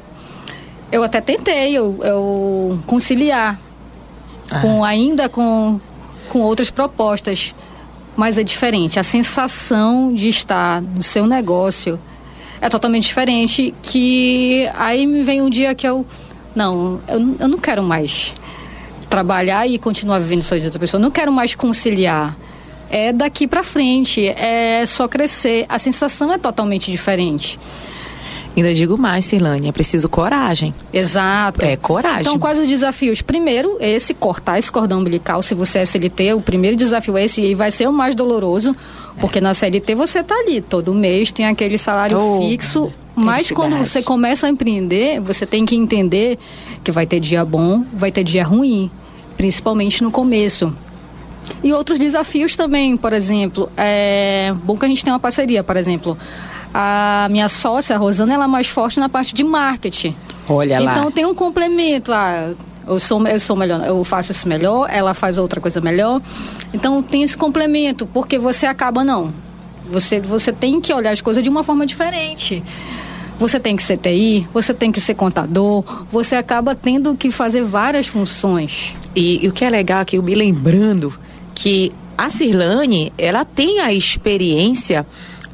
eu 0.92 1.02
até 1.04 1.20
tentei 1.20 1.74
eu, 1.74 1.98
eu 2.04 2.80
conciliar 2.86 3.60
ah. 4.52 4.60
com 4.60 4.84
ainda 4.84 5.28
com, 5.28 5.82
com 6.30 6.42
outras 6.42 6.70
propostas 6.70 7.56
mas 8.18 8.40
é 8.40 8.44
diferente. 8.44 9.00
A 9.00 9.04
sensação 9.04 10.12
de 10.12 10.28
estar 10.28 10.82
no 10.82 11.04
seu 11.04 11.28
negócio 11.28 12.00
é 12.60 12.68
totalmente 12.68 13.04
diferente. 13.04 13.74
Que 13.84 14.68
aí 14.74 15.06
me 15.06 15.24
vem 15.24 15.40
um 15.40 15.50
dia 15.50 15.76
que 15.76 15.88
eu. 15.88 16.04
Não, 16.56 17.00
eu, 17.08 17.36
eu 17.40 17.48
não 17.48 17.60
quero 17.60 17.84
mais 17.84 18.34
trabalhar 19.08 19.68
e 19.68 19.78
continuar 19.78 20.18
vivendo 20.18 20.42
só 20.42 20.58
de 20.58 20.66
outra 20.66 20.80
pessoa. 20.80 21.00
Não 21.00 21.12
quero 21.12 21.32
mais 21.32 21.54
conciliar. 21.54 22.36
É 22.90 23.12
daqui 23.12 23.48
para 23.48 23.64
frente, 23.64 24.26
é 24.26 24.86
só 24.86 25.08
crescer. 25.08 25.66
A 25.68 25.78
sensação 25.78 26.32
é 26.32 26.38
totalmente 26.38 26.90
diferente. 26.92 27.60
Ainda 28.58 28.74
digo 28.74 28.98
mais, 28.98 29.24
Silane, 29.24 29.68
é 29.68 29.72
preciso 29.72 30.10
coragem. 30.10 30.74
Exato. 30.92 31.64
É 31.64 31.78
coragem. 31.78 32.22
Então, 32.22 32.40
quais 32.40 32.58
os 32.58 32.68
desafios? 32.68 33.22
Primeiro, 33.22 33.78
esse, 33.80 34.16
cortar 34.16 34.58
esse 34.58 34.72
cordão 34.72 35.00
umbilical. 35.00 35.44
Se 35.44 35.54
você 35.54 35.78
é 35.78 35.86
CLT, 35.86 36.34
o 36.34 36.42
primeiro 36.42 36.76
desafio 36.76 37.16
é 37.18 37.26
esse 37.26 37.40
e 37.40 37.54
vai 37.54 37.70
ser 37.70 37.88
o 37.88 37.94
mais 37.94 38.16
doloroso, 38.16 38.76
porque 39.20 39.40
na 39.40 39.54
CLT 39.54 39.94
você 39.94 40.22
está 40.22 40.34
ali 40.34 40.60
todo 40.60 40.92
mês, 40.92 41.32
tem 41.32 41.46
aquele 41.46 41.78
salário 41.78 42.20
oh, 42.20 42.42
fixo. 42.42 42.92
Mas 43.16 43.52
quando 43.52 43.78
você 43.78 44.02
começa 44.02 44.48
a 44.48 44.50
empreender, 44.50 45.20
você 45.20 45.46
tem 45.46 45.64
que 45.64 45.76
entender 45.76 46.40
que 46.84 46.92
vai 46.92 47.06
ter 47.06 47.20
dia 47.20 47.46
bom, 47.46 47.84
vai 47.94 48.12
ter 48.12 48.24
dia 48.24 48.44
ruim, 48.44 48.90
principalmente 49.36 50.04
no 50.04 50.10
começo. 50.10 50.74
E 51.64 51.74
outros 51.74 52.00
desafios 52.00 52.56
também, 52.56 52.98
por 52.98 53.14
exemplo, 53.14 53.70
é 53.76 54.54
bom 54.64 54.78
que 54.78 54.86
a 54.86 54.88
gente 54.88 55.04
tem 55.04 55.12
uma 55.12 55.20
parceria, 55.20 55.64
por 55.64 55.78
exemplo 55.78 56.18
a 56.74 57.28
minha 57.32 57.50
sócia, 57.50 57.96
a 57.96 58.00
Rosana, 58.00 58.34
ela 58.34 58.46
é 58.46 58.48
mais 58.48 58.68
forte 58.68 59.00
na 59.00 59.10
parte 59.10 59.34
de 59.34 59.44
marketing. 59.44 60.16
Olha 60.48 60.80
lá. 60.80 60.92
Então 60.92 61.12
tem 61.12 61.26
um 61.26 61.34
complemento. 61.34 62.12
Ah, 62.14 62.54
eu 62.86 63.00
sou, 63.00 63.26
eu 63.28 63.40
sou 63.40 63.56
melhor, 63.56 63.84
eu 63.86 64.04
faço 64.04 64.32
isso 64.32 64.48
melhor, 64.48 64.88
ela 64.90 65.14
faz 65.14 65.38
outra 65.38 65.60
coisa 65.60 65.82
melhor. 65.82 66.22
Então 66.74 67.02
tem 67.02 67.24
esse 67.24 67.36
complemento, 67.36 68.06
porque 68.06 68.38
você 68.38 68.66
acaba 68.66 69.04
não. 69.04 69.34
Você, 69.90 70.20
você 70.20 70.52
tem 70.52 70.80
que 70.80 70.94
olhar 70.94 71.12
as 71.12 71.22
coisas 71.22 71.42
de 71.42 71.50
uma 71.50 71.64
forma 71.64 71.86
diferente. 71.86 72.64
Você 73.40 73.60
tem 73.60 73.76
que 73.76 73.84
ser 73.84 73.98
TI, 73.98 74.48
você 74.54 74.74
tem 74.74 74.92
que 74.92 75.00
ser 75.00 75.14
contador, 75.14 75.84
você 76.12 76.36
acaba 76.36 76.74
tendo 76.76 77.16
que 77.16 77.30
fazer 77.30 77.64
várias 77.64 78.08
funções. 78.08 78.94
E, 79.16 79.46
e 79.46 79.48
o 79.48 79.52
que 79.52 79.64
é 79.64 79.70
legal 79.70 80.02
aqui, 80.02 80.16
eu 80.18 80.24
me 80.24 80.34
lembrando 80.34 81.14
que 81.58 81.92
a 82.16 82.30
Cirlane, 82.30 83.12
ela 83.18 83.44
tem 83.44 83.80
a 83.80 83.92
experiência 83.92 85.06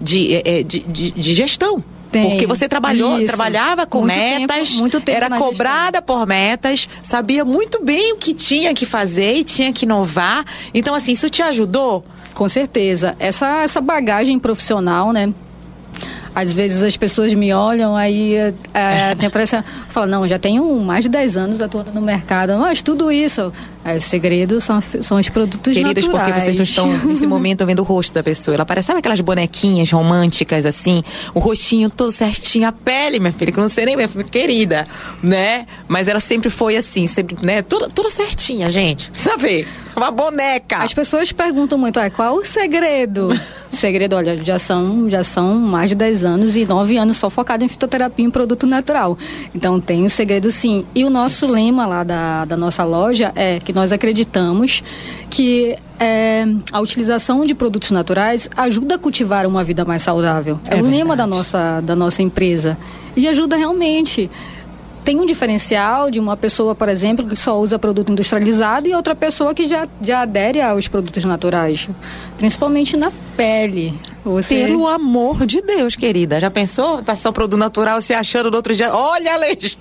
de, 0.01 0.36
é, 0.36 0.60
é, 0.60 0.63
de, 0.63 0.79
de, 0.79 1.12
de 1.12 1.33
gestão. 1.33 1.81
Tem. 2.12 2.29
Porque 2.29 2.45
você 2.45 2.67
trabalhou, 2.67 3.17
Isso. 3.17 3.27
trabalhava 3.27 3.88
com 3.88 4.00
muito 4.01 4.13
metas, 4.13 4.69
tempo, 4.69 4.79
muito 4.79 5.01
tempo 5.01 5.17
era 5.17 5.29
cobrada 5.29 5.98
gestão. 5.98 6.19
por 6.19 6.27
metas, 6.27 6.89
sabia 7.01 7.45
muito 7.45 7.83
bem 7.83 8.13
o 8.13 8.17
que 8.17 8.33
tinha 8.33 8.74
que 8.74 8.86
fazer 8.86 9.38
e 9.38 9.43
tinha 9.45 9.72
que 9.72 9.86
inovar. 9.86 10.45
Então, 10.74 10.93
assim, 10.93 11.13
isso 11.13 11.29
te 11.29 11.41
ajudou? 11.41 12.05
Com 12.33 12.50
certeza. 12.50 13.15
Essa, 13.17 13.63
essa 13.63 13.79
bagagem 13.79 14.38
profissional, 14.38 15.13
né? 15.13 15.33
Às 16.36 16.51
vezes 16.51 16.83
as 16.83 16.98
pessoas 16.98 17.33
me 17.33 17.53
olham, 17.53 17.95
aí 17.95 18.36
é, 18.36 19.15
tem 19.15 19.27
a 19.27 19.29
impressão, 19.29 19.63
fala, 19.88 20.05
não, 20.05 20.27
já 20.27 20.38
tenho 20.38 20.65
mais 20.81 21.03
de 21.05 21.10
10 21.10 21.38
anos 21.38 21.62
atuando 21.62 21.93
no 21.93 22.01
mercado, 22.01 22.57
mas 22.57 22.81
tudo 22.81 23.12
isso, 23.12 23.53
é, 23.83 23.95
o 23.95 24.01
segredo 24.01 24.61
são, 24.61 24.81
são 25.01 25.17
os 25.17 25.29
produtos 25.29 25.73
Queridas, 25.73 26.05
naturais. 26.05 26.27
porque 26.27 26.41
vocês 26.41 26.55
não 26.55 26.63
estão 26.63 26.97
nesse 27.05 27.27
momento 27.27 27.65
vendo 27.65 27.79
o 27.79 27.83
rosto 27.83 28.13
da 28.13 28.23
pessoa. 28.23 28.55
Ela 28.55 28.65
parece, 28.65 28.87
sabe 28.87 28.99
aquelas 28.99 29.21
bonequinhas 29.21 29.91
românticas, 29.91 30.65
assim, 30.65 31.03
o 31.33 31.39
rostinho 31.39 31.89
todo 31.89 32.11
certinho, 32.11 32.67
a 32.67 32.71
pele, 32.71 33.19
minha 33.19 33.33
filha, 33.33 33.51
que 33.51 33.59
eu 33.59 33.63
não 33.63 33.69
sei 33.69 33.85
nem, 33.85 33.95
minha 33.95 34.07
filha, 34.07 34.23
querida, 34.23 34.87
né? 35.21 35.65
Mas 35.87 36.07
ela 36.07 36.19
sempre 36.19 36.49
foi 36.49 36.77
assim, 36.77 37.07
sempre, 37.07 37.35
né? 37.41 37.61
Toda, 37.61 37.89
toda 37.89 38.09
certinha, 38.09 38.71
gente. 38.71 39.11
Sabe? 39.13 39.67
Uma 39.95 40.09
boneca. 40.09 40.77
As 40.77 40.93
pessoas 40.93 41.31
perguntam 41.31 41.77
muito, 41.77 41.99
ah, 41.99 42.09
qual 42.09 42.35
o 42.35 42.45
segredo? 42.45 43.29
o 43.71 43.75
segredo, 43.75 44.15
olha, 44.15 44.41
já 44.41 44.57
são, 44.57 45.09
já 45.09 45.23
são 45.23 45.55
mais 45.55 45.89
de 45.89 45.95
10 45.95 46.25
anos 46.25 46.55
e 46.55 46.65
9 46.65 46.97
anos 46.97 47.17
só 47.17 47.29
focado 47.29 47.63
em 47.63 47.67
fitoterapia 47.67 48.25
em 48.25 48.31
produto 48.31 48.65
natural. 48.65 49.17
Então 49.53 49.79
tem 49.79 50.03
o 50.03 50.09
segredo 50.09 50.49
sim. 50.49 50.85
E 50.95 51.05
o 51.05 51.09
nosso 51.09 51.45
Isso. 51.45 51.53
lema 51.53 51.85
lá 51.85 52.03
da, 52.03 52.45
da 52.45 52.57
nossa 52.57 52.83
loja 52.83 53.31
é 53.35 53.59
que 53.59 53.72
nós 53.73 53.91
acreditamos 53.91 54.83
que 55.29 55.75
é, 55.99 56.45
a 56.71 56.79
utilização 56.79 57.45
de 57.45 57.55
produtos 57.55 57.91
naturais 57.91 58.49
ajuda 58.55 58.95
a 58.95 58.97
cultivar 58.97 59.45
uma 59.45 59.63
vida 59.63 59.85
mais 59.85 60.01
saudável. 60.01 60.59
É, 60.69 60.77
é 60.77 60.81
o 60.81 60.85
lema 60.85 61.15
da 61.15 61.27
nossa, 61.27 61.81
da 61.81 61.95
nossa 61.95 62.21
empresa. 62.21 62.77
E 63.15 63.27
ajuda 63.27 63.55
realmente 63.55 64.29
tem 65.03 65.19
um 65.19 65.25
diferencial 65.25 66.09
de 66.09 66.19
uma 66.19 66.37
pessoa, 66.37 66.73
por 66.73 66.87
exemplo, 66.87 67.27
que 67.27 67.35
só 67.35 67.59
usa 67.59 67.77
produto 67.77 68.11
industrializado 68.11 68.87
e 68.87 68.95
outra 68.95 69.13
pessoa 69.13 69.53
que 69.53 69.67
já, 69.67 69.87
já 70.01 70.21
adere 70.21 70.61
aos 70.61 70.87
produtos 70.87 71.23
naturais, 71.25 71.89
principalmente 72.37 72.95
na 72.95 73.11
pele. 73.35 73.93
Você... 74.23 74.65
Pelo 74.65 74.87
amor 74.87 75.45
de 75.45 75.61
Deus, 75.61 75.95
querida. 75.95 76.39
Já 76.39 76.49
pensou? 76.49 77.03
Passar 77.03 77.29
o 77.29 77.33
produto 77.33 77.59
natural 77.59 78.01
se 78.01 78.13
achando 78.13 78.49
no 78.49 78.55
outro 78.55 78.73
dia. 78.73 78.93
Olha 78.93 79.31
a 79.31 79.35
alergia. 79.35 79.77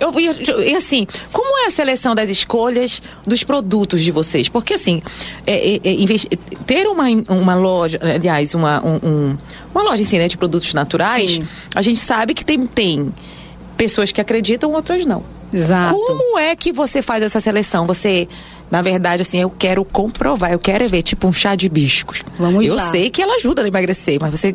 Eu, 0.00 0.12
e 0.60 0.74
assim, 0.74 1.06
como 1.32 1.53
é 1.64 1.68
a 1.68 1.70
seleção 1.70 2.14
das 2.14 2.30
escolhas 2.30 3.02
dos 3.26 3.42
produtos 3.42 4.02
de 4.02 4.10
vocês? 4.10 4.48
Porque 4.48 4.74
assim, 4.74 5.02
é, 5.46 5.74
é, 5.74 5.76
é, 5.76 6.36
ter 6.66 6.86
uma, 6.86 7.04
uma 7.28 7.54
loja, 7.54 7.98
aliás, 8.02 8.54
uma, 8.54 8.84
um, 8.84 9.00
um, 9.02 9.38
uma 9.74 9.82
loja 9.82 10.02
assim, 10.02 10.18
né, 10.18 10.28
de 10.28 10.36
produtos 10.36 10.72
naturais, 10.74 11.32
Sim. 11.32 11.42
a 11.74 11.82
gente 11.82 12.00
sabe 12.00 12.34
que 12.34 12.44
tem, 12.44 12.66
tem 12.66 13.12
pessoas 13.76 14.12
que 14.12 14.20
acreditam, 14.20 14.72
outras 14.72 15.04
não. 15.04 15.24
Exato. 15.52 15.94
Como 15.94 16.38
é 16.38 16.56
que 16.56 16.72
você 16.72 17.00
faz 17.00 17.22
essa 17.22 17.40
seleção? 17.40 17.86
Você, 17.86 18.28
na 18.74 18.82
verdade, 18.82 19.22
assim, 19.22 19.38
eu 19.38 19.48
quero 19.48 19.84
comprovar, 19.84 20.50
eu 20.50 20.58
quero 20.58 20.88
ver, 20.88 21.00
tipo 21.00 21.28
um 21.28 21.32
chá 21.32 21.54
de 21.54 21.66
hibiscos. 21.66 22.22
Vamos 22.36 22.66
eu 22.66 22.74
lá. 22.74 22.86
Eu 22.86 22.90
sei 22.90 23.08
que 23.08 23.22
ela 23.22 23.36
ajuda 23.36 23.62
a 23.62 23.68
emagrecer, 23.68 24.18
mas 24.20 24.32
você, 24.32 24.52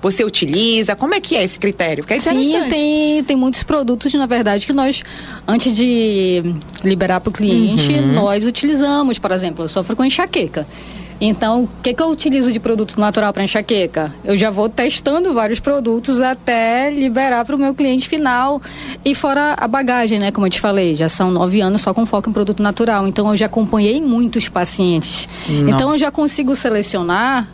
você 0.00 0.24
utiliza, 0.24 0.96
como 0.96 1.12
é 1.12 1.20
que 1.20 1.36
é 1.36 1.44
esse 1.44 1.58
critério? 1.58 2.02
é 2.14 2.18
Sim, 2.18 2.70
tem, 2.70 3.24
tem 3.24 3.36
muitos 3.36 3.62
produtos, 3.62 4.14
na 4.14 4.24
verdade, 4.24 4.66
que 4.66 4.72
nós, 4.72 5.02
antes 5.46 5.70
de 5.70 6.54
liberar 6.82 7.20
para 7.20 7.28
o 7.28 7.32
cliente, 7.32 7.92
uhum. 7.92 8.14
nós 8.14 8.46
utilizamos. 8.46 9.18
Por 9.18 9.32
exemplo, 9.32 9.64
eu 9.64 9.68
sofro 9.68 9.94
com 9.94 10.02
enxaqueca. 10.02 10.66
Então, 11.20 11.64
o 11.64 11.68
que, 11.82 11.92
que 11.92 12.02
eu 12.02 12.08
utilizo 12.08 12.52
de 12.52 12.60
produto 12.60 12.98
natural 12.98 13.32
para 13.32 13.42
enxaqueca? 13.42 14.14
Eu 14.24 14.36
já 14.36 14.50
vou 14.50 14.68
testando 14.68 15.34
vários 15.34 15.58
produtos 15.60 16.20
até 16.20 16.90
liberar 16.90 17.44
para 17.44 17.56
o 17.56 17.58
meu 17.58 17.74
cliente 17.74 18.08
final. 18.08 18.60
E 19.04 19.14
fora 19.14 19.54
a 19.56 19.66
bagagem, 19.66 20.18
né? 20.18 20.30
Como 20.30 20.46
eu 20.46 20.50
te 20.50 20.60
falei, 20.60 20.94
já 20.94 21.08
são 21.08 21.30
nove 21.30 21.60
anos 21.60 21.82
só 21.82 21.92
com 21.92 22.06
foco 22.06 22.30
em 22.30 22.32
produto 22.32 22.62
natural. 22.62 23.06
Então, 23.08 23.28
eu 23.30 23.36
já 23.36 23.46
acompanhei 23.46 24.00
muitos 24.00 24.48
pacientes. 24.48 25.28
Nossa. 25.48 25.70
Então, 25.70 25.92
eu 25.92 25.98
já 25.98 26.10
consigo 26.10 26.54
selecionar 26.54 27.48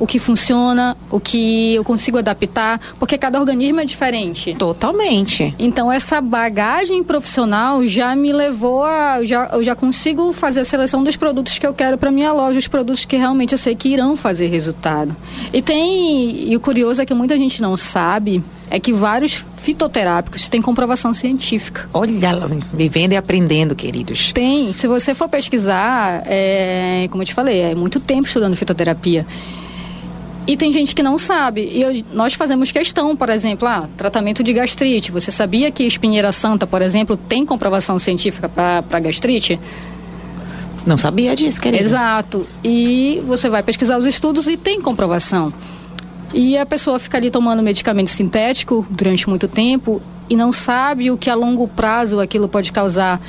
o 0.00 0.06
que 0.06 0.18
funciona, 0.18 0.96
o 1.10 1.20
que 1.20 1.74
eu 1.74 1.84
consigo 1.84 2.18
adaptar, 2.18 2.80
porque 2.98 3.18
cada 3.18 3.38
organismo 3.38 3.80
é 3.80 3.84
diferente. 3.84 4.54
Totalmente. 4.54 5.54
Então 5.58 5.92
essa 5.92 6.20
bagagem 6.22 7.04
profissional 7.04 7.86
já 7.86 8.16
me 8.16 8.32
levou 8.32 8.82
a 8.82 9.22
já 9.22 9.50
eu 9.52 9.62
já 9.62 9.76
consigo 9.76 10.32
fazer 10.32 10.60
a 10.60 10.64
seleção 10.64 11.04
dos 11.04 11.16
produtos 11.16 11.58
que 11.58 11.66
eu 11.66 11.74
quero 11.74 11.98
para 11.98 12.10
minha 12.10 12.32
loja, 12.32 12.58
os 12.58 12.66
produtos 12.66 13.04
que 13.04 13.16
realmente 13.16 13.52
eu 13.52 13.58
sei 13.58 13.76
que 13.76 13.90
irão 13.90 14.16
fazer 14.16 14.46
resultado. 14.46 15.14
E 15.52 15.60
tem 15.60 16.50
e 16.50 16.56
o 16.56 16.60
curioso 16.60 17.02
é 17.02 17.06
que 17.06 17.12
muita 17.12 17.36
gente 17.36 17.60
não 17.60 17.76
sabe 17.76 18.42
é 18.70 18.78
que 18.78 18.92
vários 18.92 19.44
fitoterápicos 19.56 20.48
têm 20.48 20.62
comprovação 20.62 21.12
científica. 21.12 21.88
Olha, 21.92 22.12
vivendo 22.72 23.12
e 23.12 23.16
aprendendo, 23.16 23.74
queridos. 23.74 24.32
Tem. 24.32 24.72
Se 24.72 24.86
você 24.86 25.12
for 25.12 25.28
pesquisar, 25.28 26.22
é, 26.24 27.08
como 27.10 27.22
eu 27.22 27.26
te 27.26 27.34
falei, 27.34 27.60
é 27.60 27.74
muito 27.74 27.98
tempo 27.98 28.28
estudando 28.28 28.54
fitoterapia. 28.54 29.26
E 30.46 30.56
tem 30.56 30.72
gente 30.72 30.94
que 30.94 31.02
não 31.02 31.18
sabe. 31.18 31.64
E 31.64 31.82
eu, 31.82 32.04
nós 32.12 32.34
fazemos 32.34 32.72
questão, 32.72 33.14
por 33.14 33.28
exemplo, 33.28 33.68
ah, 33.68 33.88
tratamento 33.96 34.42
de 34.42 34.52
gastrite. 34.52 35.12
Você 35.12 35.30
sabia 35.30 35.70
que 35.70 35.84
espinheira 35.84 36.32
santa, 36.32 36.66
por 36.66 36.82
exemplo, 36.82 37.16
tem 37.16 37.44
comprovação 37.44 37.98
científica 37.98 38.48
para 38.48 39.00
gastrite? 39.00 39.60
Não 40.86 40.96
sabia 40.96 41.36
disso, 41.36 41.60
querida. 41.60 41.82
Exato. 41.82 42.46
E 42.64 43.22
você 43.26 43.48
vai 43.48 43.62
pesquisar 43.62 43.98
os 43.98 44.06
estudos 44.06 44.48
e 44.48 44.56
tem 44.56 44.80
comprovação. 44.80 45.52
E 46.32 46.56
a 46.56 46.64
pessoa 46.64 46.98
fica 46.98 47.18
ali 47.18 47.30
tomando 47.30 47.62
medicamento 47.62 48.10
sintético 48.10 48.86
durante 48.88 49.28
muito 49.28 49.46
tempo 49.46 50.00
e 50.28 50.36
não 50.36 50.52
sabe 50.52 51.10
o 51.10 51.16
que 51.16 51.28
a 51.28 51.34
longo 51.34 51.66
prazo 51.66 52.20
aquilo 52.20 52.48
pode 52.48 52.72
causar 52.72 53.20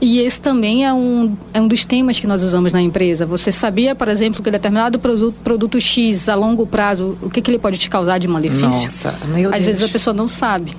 E 0.00 0.20
esse 0.20 0.40
também 0.40 0.84
é 0.86 0.92
um, 0.92 1.36
é 1.52 1.60
um 1.60 1.66
dos 1.66 1.84
temas 1.84 2.20
que 2.20 2.26
nós 2.26 2.42
usamos 2.44 2.72
na 2.72 2.80
empresa. 2.80 3.26
Você 3.26 3.50
sabia, 3.50 3.94
por 3.96 4.06
exemplo, 4.08 4.42
que 4.42 4.50
determinado 4.50 4.98
produto, 4.98 5.34
produto 5.42 5.80
X 5.80 6.28
a 6.28 6.36
longo 6.36 6.66
prazo, 6.66 7.18
o 7.20 7.28
que, 7.28 7.42
que 7.42 7.50
ele 7.50 7.58
pode 7.58 7.78
te 7.78 7.90
causar 7.90 8.18
de 8.18 8.28
malefício? 8.28 8.68
Nossa, 8.84 9.14
meu 9.26 9.48
Às 9.48 9.54
Deus. 9.56 9.64
vezes 9.66 9.82
a 9.82 9.88
pessoa 9.88 10.14
não 10.14 10.28
sabe. 10.28 10.72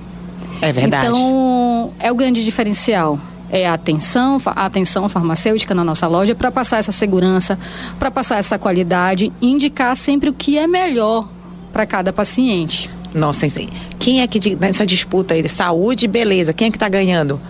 É 0.62 0.72
verdade. 0.72 1.06
Então, 1.06 1.92
é 1.98 2.10
o 2.10 2.14
grande 2.14 2.42
diferencial. 2.42 3.18
É 3.50 3.66
a 3.68 3.74
atenção, 3.74 4.40
a 4.46 4.64
atenção 4.64 5.08
farmacêutica 5.08 5.74
na 5.74 5.82
nossa 5.84 6.06
loja 6.06 6.34
para 6.34 6.50
passar 6.50 6.78
essa 6.78 6.92
segurança, 6.92 7.58
para 7.98 8.10
passar 8.10 8.38
essa 8.38 8.58
qualidade 8.58 9.32
indicar 9.42 9.94
sempre 9.96 10.30
o 10.30 10.32
que 10.32 10.56
é 10.56 10.66
melhor 10.66 11.28
para 11.72 11.84
cada 11.84 12.12
paciente. 12.12 12.88
Nossa, 13.12 13.46
quem 13.98 14.20
é 14.22 14.26
que 14.26 14.38
de- 14.38 14.54
nessa 14.54 14.86
disputa 14.86 15.34
aí, 15.34 15.46
saúde 15.48 16.04
e 16.04 16.08
beleza, 16.08 16.52
quem 16.52 16.68
é 16.68 16.70
que 16.70 16.78
tá 16.78 16.88
ganhando? 16.88 17.40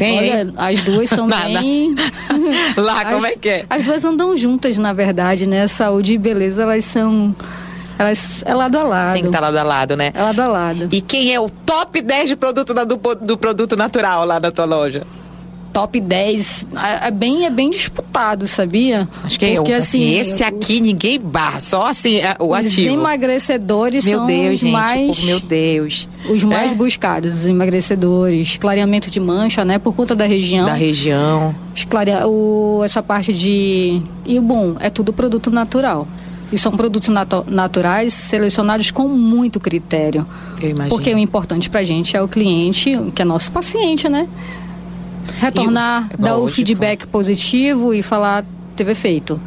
Hein? 0.00 0.18
Olha, 0.18 0.52
as 0.56 0.80
duas 0.82 1.08
são 1.08 1.28
bem. 1.30 1.94
Lá, 2.76 3.04
como 3.06 3.26
As- 3.26 3.32
é 3.32 3.36
que 3.36 3.48
é? 3.48 3.64
As 3.68 3.82
duas 3.82 4.04
andam 4.04 4.36
juntas, 4.36 4.76
na 4.78 4.92
verdade, 4.92 5.46
né? 5.46 5.66
Saúde 5.66 6.12
e 6.14 6.18
beleza, 6.18 6.62
elas 6.62 6.84
são. 6.84 7.34
Elas 7.98 8.42
é 8.46 8.54
lado 8.54 8.78
a 8.78 8.82
lado. 8.84 9.12
Tem 9.14 9.22
que 9.22 9.28
estar 9.28 9.40
lado 9.40 9.56
a 9.56 9.62
lado, 9.62 9.96
né? 9.96 10.12
É 10.14 10.22
lado 10.22 10.40
a 10.40 10.46
lado. 10.46 10.88
E 10.92 11.00
quem 11.00 11.34
é 11.34 11.40
o 11.40 11.48
top 11.50 12.00
10 12.00 12.28
de 12.28 12.36
produto 12.36 12.72
da- 12.72 12.84
do, 12.84 12.96
do 12.96 13.36
produto 13.36 13.76
natural 13.76 14.24
lá 14.24 14.38
da 14.38 14.52
tua 14.52 14.64
loja? 14.66 15.02
Top 15.80 16.00
10 16.00 16.66
é, 17.02 17.08
é 17.08 17.10
bem, 17.10 17.46
é 17.46 17.50
bem 17.50 17.70
disputado, 17.70 18.46
sabia? 18.48 19.08
Acho 19.22 19.38
que 19.38 19.44
é 19.44 19.50
eu. 19.52 19.62
Porque, 19.62 19.72
Assim, 19.72 20.18
assim, 20.20 20.32
esse 20.32 20.42
aqui 20.44 20.80
ninguém 20.80 21.20
barra, 21.20 21.60
só 21.60 21.86
assim 21.88 22.16
é, 22.16 22.34
o 22.38 22.48
Os 22.50 22.56
ativo. 22.66 22.94
emagrecedores 22.94 24.04
Meu 24.04 24.18
são 24.18 24.26
Deus, 24.26 24.52
os 24.54 24.60
gente, 24.60 24.72
mais, 24.72 25.18
pô, 25.18 25.24
meu 25.26 25.40
Deus. 25.40 26.08
os 26.28 26.42
mais 26.44 26.72
É? 26.72 26.74
buscados, 26.74 27.34
os 27.34 27.46
emagrecedores, 27.46 28.56
clareamento 28.56 29.10
de 29.10 29.20
mancha, 29.20 29.64
né? 29.64 29.78
Por 29.78 29.94
conta 29.94 30.14
da 30.16 30.26
região. 30.26 30.66
Da 30.66 30.74
região. 30.74 31.54
Os 31.74 31.84
clarea- 31.84 32.26
o, 32.26 32.82
essa 32.84 33.02
parte 33.02 33.32
de. 33.32 34.02
E 34.26 34.38
o 34.38 34.42
bom, 34.42 34.76
é 34.80 34.90
tudo 34.90 35.12
produto 35.12 35.50
natural. 35.50 36.06
E 36.50 36.56
são 36.56 36.72
produtos 36.72 37.10
natu- 37.10 37.44
naturais 37.46 38.14
selecionados 38.14 38.90
com 38.90 39.06
muito 39.06 39.60
critério. 39.60 40.26
Eu 40.60 40.70
imagino. 40.70 40.88
Porque 40.96 41.12
o 41.12 41.18
importante 41.18 41.68
pra 41.68 41.84
gente 41.84 42.16
é 42.16 42.22
o 42.22 42.26
cliente, 42.26 42.98
que 43.14 43.20
é 43.20 43.24
nosso 43.24 43.52
paciente, 43.52 44.08
né? 44.08 44.26
Retornar, 45.38 46.08
E 46.10 46.14
o- 46.14 46.18
dar 46.18 46.34
o 46.36 46.40
lógico. 46.40 46.56
feedback 46.56 47.06
positivo 47.06 47.92
e 47.94 48.02
falar 48.02 48.44
teve 48.76 48.92
efeito. 48.92 49.40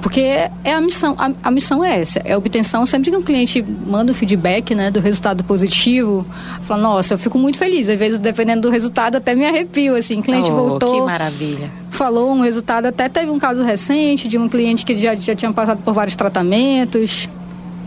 Porque 0.00 0.20
é 0.64 0.72
a 0.74 0.80
missão, 0.80 1.14
a, 1.16 1.30
a 1.44 1.50
missão 1.52 1.84
é 1.84 2.00
essa, 2.00 2.18
é 2.24 2.32
a 2.32 2.38
obtenção. 2.38 2.84
Sempre 2.84 3.12
que 3.12 3.16
um 3.16 3.22
cliente 3.22 3.62
manda 3.86 4.10
o 4.10 4.14
feedback, 4.14 4.74
né, 4.74 4.90
do 4.90 4.98
resultado 4.98 5.44
positivo, 5.44 6.26
fala, 6.62 6.82
nossa, 6.82 7.14
eu 7.14 7.18
fico 7.18 7.38
muito 7.38 7.56
feliz. 7.56 7.88
Às 7.88 7.96
vezes, 7.96 8.18
dependendo 8.18 8.62
do 8.62 8.70
resultado, 8.70 9.14
até 9.16 9.32
me 9.36 9.46
arrepio, 9.46 9.94
assim. 9.94 10.18
O 10.18 10.22
cliente 10.24 10.50
Oh, 10.50 10.54
voltou, 10.56 10.92
Que 10.94 11.00
maravilha. 11.06 11.70
falou 11.92 12.32
um 12.32 12.40
resultado, 12.40 12.86
até 12.86 13.08
teve 13.08 13.30
um 13.30 13.38
caso 13.38 13.62
recente 13.62 14.26
de 14.26 14.36
um 14.36 14.48
cliente 14.48 14.84
que 14.84 14.98
já, 14.98 15.14
já 15.14 15.36
tinha 15.36 15.52
passado 15.52 15.78
por 15.84 15.94
vários 15.94 16.16
tratamentos, 16.16 17.28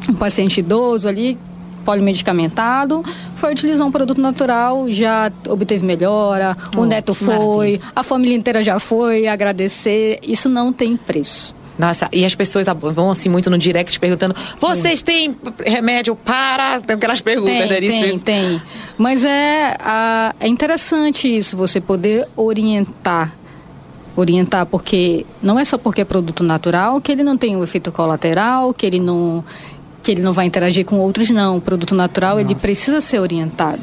um 0.07 0.13
paciente 0.13 0.61
idoso 0.61 1.09
ali, 1.09 1.37
polimedicamentado, 1.83 3.03
foi 3.45 3.51
utilizar 3.53 3.85
um 3.85 3.91
produto 3.91 4.19
natural, 4.19 4.89
já 4.89 5.31
obteve 5.47 5.85
melhora, 5.85 6.57
o 6.75 6.81
Oh, 6.81 6.85
neto 6.85 7.13
que 7.13 7.23
foi, 7.25 7.35
maravilha. 7.73 7.81
a 7.95 8.03
família 8.03 8.35
inteira 8.35 8.63
já 8.63 8.79
foi 8.79 9.27
agradecer, 9.27 10.19
isso 10.23 10.49
não 10.49 10.73
tem 10.73 10.97
preço. 10.97 11.53
Nossa, 11.77 12.07
e 12.11 12.23
as 12.25 12.33
pessoas 12.33 12.65
vão 12.93 13.11
assim 13.11 13.27
muito 13.29 13.49
no 13.49 13.57
direct 13.57 13.99
perguntando: 13.99 14.33
vocês 14.61 15.01
têm 15.01 15.35
remédio 15.65 16.15
para. 16.15 16.79
Tem 16.79 16.95
aquelas 16.95 17.19
perguntas, 17.21 17.67
Tem, 17.67 17.69
né? 17.69 17.79
Isso, 17.79 18.23
tem, 18.23 18.49
tem. 18.49 18.61
Mas 18.97 19.25
é, 19.25 19.75
a- 19.79 20.33
é 20.39 20.47
interessante 20.47 21.27
isso, 21.27 21.57
você 21.57 21.81
poder 21.81 22.27
orientar. 22.35 23.33
Orientar, 24.15 24.65
porque 24.65 25.25
não 25.43 25.59
é 25.59 25.65
só 25.65 25.77
porque 25.77 25.99
é 25.99 26.05
produto 26.05 26.41
natural 26.41 27.01
que 27.01 27.11
ele 27.11 27.21
não 27.21 27.35
tem 27.37 27.57
o 27.57 27.63
efeito 27.65 27.91
colateral, 27.91 28.73
que 28.73 28.85
ele 28.85 28.97
não, 29.01 29.43
que 30.05 30.11
ele 30.11 30.21
não 30.21 30.31
vai 30.33 30.45
interagir 30.45 30.85
com 30.85 30.99
outros, 30.99 31.31
não. 31.31 31.57
O 31.57 31.61
produto 31.61 31.95
natural, 31.95 32.39
ele 32.39 32.53
precisa 32.53 33.01
ser 33.01 33.19
orientado. 33.19 33.81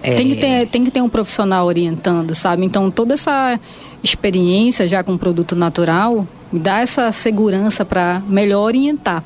É. 0.00 0.14
Tem, 0.14 0.28
que 0.28 0.36
ter, 0.36 0.66
tem 0.68 0.84
que 0.84 0.90
ter 0.92 1.02
um 1.02 1.08
profissional 1.08 1.66
orientando, 1.66 2.34
sabe? 2.36 2.64
Então, 2.64 2.88
toda 2.88 3.14
essa 3.14 3.58
experiência 4.02 4.86
já 4.86 5.02
com 5.02 5.18
produto 5.18 5.56
natural 5.56 6.26
me 6.52 6.60
dá 6.60 6.80
essa 6.80 7.10
segurança 7.10 7.84
para 7.84 8.22
melhor 8.28 8.62
orientar. 8.62 9.24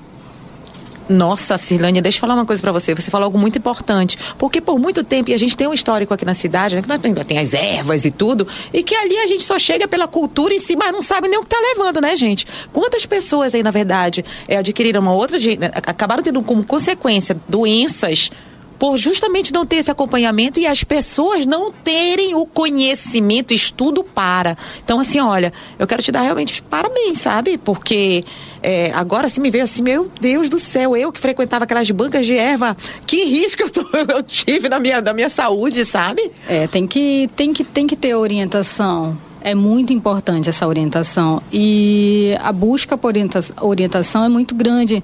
Nossa, 1.10 1.58
Cirlânia, 1.58 2.00
deixa 2.00 2.18
eu 2.18 2.20
falar 2.20 2.34
uma 2.34 2.46
coisa 2.46 2.62
pra 2.62 2.70
você. 2.70 2.94
Você 2.94 3.10
falou 3.10 3.24
algo 3.24 3.36
muito 3.36 3.58
importante. 3.58 4.16
Porque 4.38 4.60
por 4.60 4.78
muito 4.78 5.02
tempo, 5.02 5.28
e 5.28 5.34
a 5.34 5.38
gente 5.38 5.56
tem 5.56 5.66
um 5.66 5.74
histórico 5.74 6.14
aqui 6.14 6.24
na 6.24 6.34
cidade, 6.34 6.76
né? 6.76 6.82
Que 6.82 6.88
nós 6.88 7.00
tem, 7.00 7.36
as 7.36 7.52
ervas 7.52 8.04
e 8.04 8.12
tudo, 8.12 8.46
e 8.72 8.84
que 8.84 8.94
ali 8.94 9.16
a 9.18 9.26
gente 9.26 9.42
só 9.42 9.58
chega 9.58 9.88
pela 9.88 10.06
cultura 10.06 10.54
em 10.54 10.60
si, 10.60 10.76
mas 10.76 10.92
não 10.92 11.02
sabe 11.02 11.26
nem 11.26 11.36
o 11.36 11.42
que 11.42 11.48
tá 11.48 11.58
levando, 11.74 12.00
né, 12.00 12.14
gente? 12.14 12.46
Quantas 12.72 13.04
pessoas 13.06 13.56
aí, 13.56 13.62
na 13.62 13.72
verdade, 13.72 14.24
é, 14.46 14.58
adquiriram 14.58 15.00
uma 15.00 15.12
outra. 15.12 15.36
né, 15.36 15.72
acabaram 15.74 16.22
tendo 16.22 16.40
como 16.44 16.64
consequência 16.64 17.36
doenças 17.48 18.30
por 18.78 18.96
justamente 18.96 19.52
não 19.52 19.66
ter 19.66 19.76
esse 19.76 19.90
acompanhamento 19.90 20.58
e 20.58 20.66
as 20.66 20.82
pessoas 20.84 21.44
não 21.44 21.70
terem 21.70 22.34
o 22.34 22.46
conhecimento, 22.46 23.52
estudo 23.52 24.02
para. 24.02 24.56
Então, 24.82 25.00
assim, 25.00 25.20
olha, 25.20 25.52
eu 25.78 25.86
quero 25.86 26.02
te 26.02 26.10
dar 26.10 26.22
realmente 26.22 26.62
parabéns, 26.62 27.18
sabe? 27.18 27.58
Porque 27.58 28.24
é, 28.62 28.90
agora 28.94 29.28
se 29.28 29.40
me 29.40 29.50
veio 29.50 29.64
assim, 29.64 29.82
meu 29.82 30.10
Deus 30.20 30.48
do 30.48 30.58
céu, 30.58 30.96
eu 30.96 31.10
que 31.12 31.20
frequentava 31.20 31.64
aquelas 31.64 31.90
bancas 31.90 32.26
de 32.26 32.34
erva, 32.34 32.76
que 33.06 33.24
risco 33.24 33.62
eu, 33.64 33.70
tô- 33.70 33.86
eu 34.14 34.22
tive 34.22 34.68
na 34.68 34.78
minha, 34.80 35.00
na 35.00 35.12
minha 35.12 35.28
saúde, 35.30 35.84
sabe? 35.84 36.28
É, 36.48 36.66
tem 36.66 36.86
que, 36.86 37.28
tem 37.36 37.52
que, 37.52 37.64
tem 37.64 37.86
que 37.86 37.96
ter 37.96 38.14
orientação. 38.14 39.16
É 39.42 39.54
muito 39.54 39.90
importante 39.90 40.50
essa 40.50 40.66
orientação. 40.68 41.42
E 41.50 42.36
a 42.40 42.52
busca 42.52 42.98
por 42.98 43.08
orienta- 43.08 43.40
orientação 43.62 44.22
é 44.22 44.28
muito 44.28 44.54
grande 44.54 45.02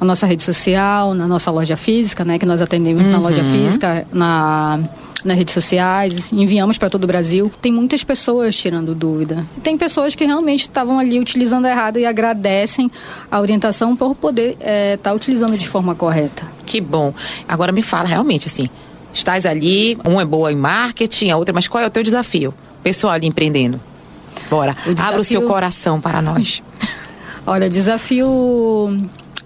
na 0.00 0.04
nossa 0.06 0.26
rede 0.26 0.42
social, 0.42 1.14
na 1.14 1.28
nossa 1.28 1.52
loja 1.52 1.76
física, 1.76 2.24
né? 2.24 2.36
Que 2.36 2.44
nós 2.44 2.60
atendemos 2.60 3.06
na 3.06 3.18
loja 3.20 3.44
física, 3.44 4.04
na, 4.12 4.80
nas 5.26 5.36
redes 5.36 5.52
sociais, 5.52 6.32
enviamos 6.32 6.78
para 6.78 6.88
todo 6.88 7.04
o 7.04 7.06
Brasil. 7.06 7.50
Tem 7.60 7.72
muitas 7.72 8.02
pessoas 8.04 8.54
tirando 8.56 8.94
dúvida. 8.94 9.44
Tem 9.62 9.76
pessoas 9.76 10.14
que 10.14 10.24
realmente 10.24 10.60
estavam 10.62 10.98
ali 10.98 11.18
utilizando 11.18 11.66
errado 11.66 11.98
e 11.98 12.06
agradecem 12.06 12.90
a 13.30 13.40
orientação 13.40 13.94
por 13.96 14.14
poder 14.14 14.56
estar 14.94 15.12
utilizando 15.12 15.56
de 15.58 15.68
forma 15.68 15.94
correta. 15.94 16.44
Que 16.64 16.80
bom. 16.80 17.12
Agora 17.48 17.72
me 17.72 17.82
fala 17.82 18.08
realmente, 18.08 18.46
assim, 18.48 18.68
estás 19.12 19.44
ali, 19.46 19.98
um 20.06 20.20
é 20.20 20.24
boa 20.24 20.52
em 20.52 20.56
marketing, 20.56 21.30
a 21.30 21.36
outra, 21.36 21.52
mas 21.52 21.66
qual 21.68 21.82
é 21.82 21.86
o 21.86 21.90
teu 21.90 22.02
desafio? 22.02 22.54
Pessoal 22.82 23.12
ali 23.14 23.26
empreendendo. 23.26 23.80
Bora, 24.48 24.76
O 24.86 24.90
abra 24.90 25.20
o 25.20 25.24
seu 25.24 25.40
desafio- 25.40 25.48
coração 25.48 26.00
para 26.00 26.22
nós. 26.22 26.62
Olha, 27.46 27.68
desafio 27.70 28.96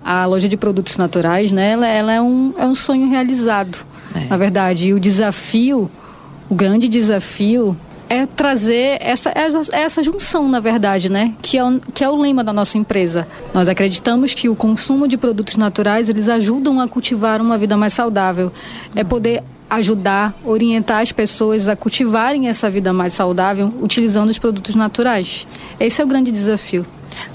a 0.05 0.25
loja 0.27 0.49
de 0.49 0.57
produtos 0.57 0.97
naturais, 0.97 1.53
né? 1.53 1.73
Ela, 1.73 1.87
ela 1.87 2.13
é, 2.13 2.21
um, 2.21 2.55
é 2.59 2.65
um 2.67 2.75
sonho 2.75 3.09
realizado, 3.11 3.79
É. 4.15 4.27
na 4.29 4.37
verdade. 4.37 4.89
E 4.89 4.95
o 4.95 5.01
desafio, 5.01 5.91
o 6.49 6.55
grande 6.55 6.89
desafio 6.89 7.77
é 8.09 8.27
trazer 8.27 8.99
essa, 9.01 9.31
essa, 9.37 9.61
essa 9.73 10.03
junção, 10.03 10.49
na 10.49 10.59
verdade, 10.59 11.09
né? 11.09 11.33
Que 11.41 11.57
é, 11.57 11.65
o, 11.65 11.81
que 11.95 12.03
é 12.03 12.11
o 12.11 12.17
lema 12.17 12.43
da 12.43 12.53
nossa 12.53 12.77
empresa. 12.77 13.27
Nós 13.55 13.69
acreditamos 13.69 14.35
que 14.35 14.49
o 14.49 14.57
consumo 14.57 15.07
de 15.07 15.17
produtos 15.17 15.57
naturais, 15.57 16.09
eles 16.09 16.29
ajudam 16.29 16.81
a 16.81 16.89
cultivar 16.89 17.41
uma 17.41 17.57
vida 17.57 17.77
mais 17.77 17.93
saudável. 17.93 18.51
É 18.97 19.05
poder 19.05 19.45
ajudar, 19.71 20.35
orientar 20.45 21.01
as 21.01 21.13
pessoas 21.13 21.69
a 21.69 21.77
cultivarem 21.77 22.49
essa 22.49 22.69
vida 22.69 22.93
mais 22.93 23.15
saudável 23.15 23.73
utilizando 23.81 24.29
os 24.29 24.39
produtos 24.39 24.75
naturais. 24.75 25.47
Esse 25.79 26.01
é 26.01 26.05
o 26.05 26.09
grande 26.09 26.31
desafio. 26.31 26.85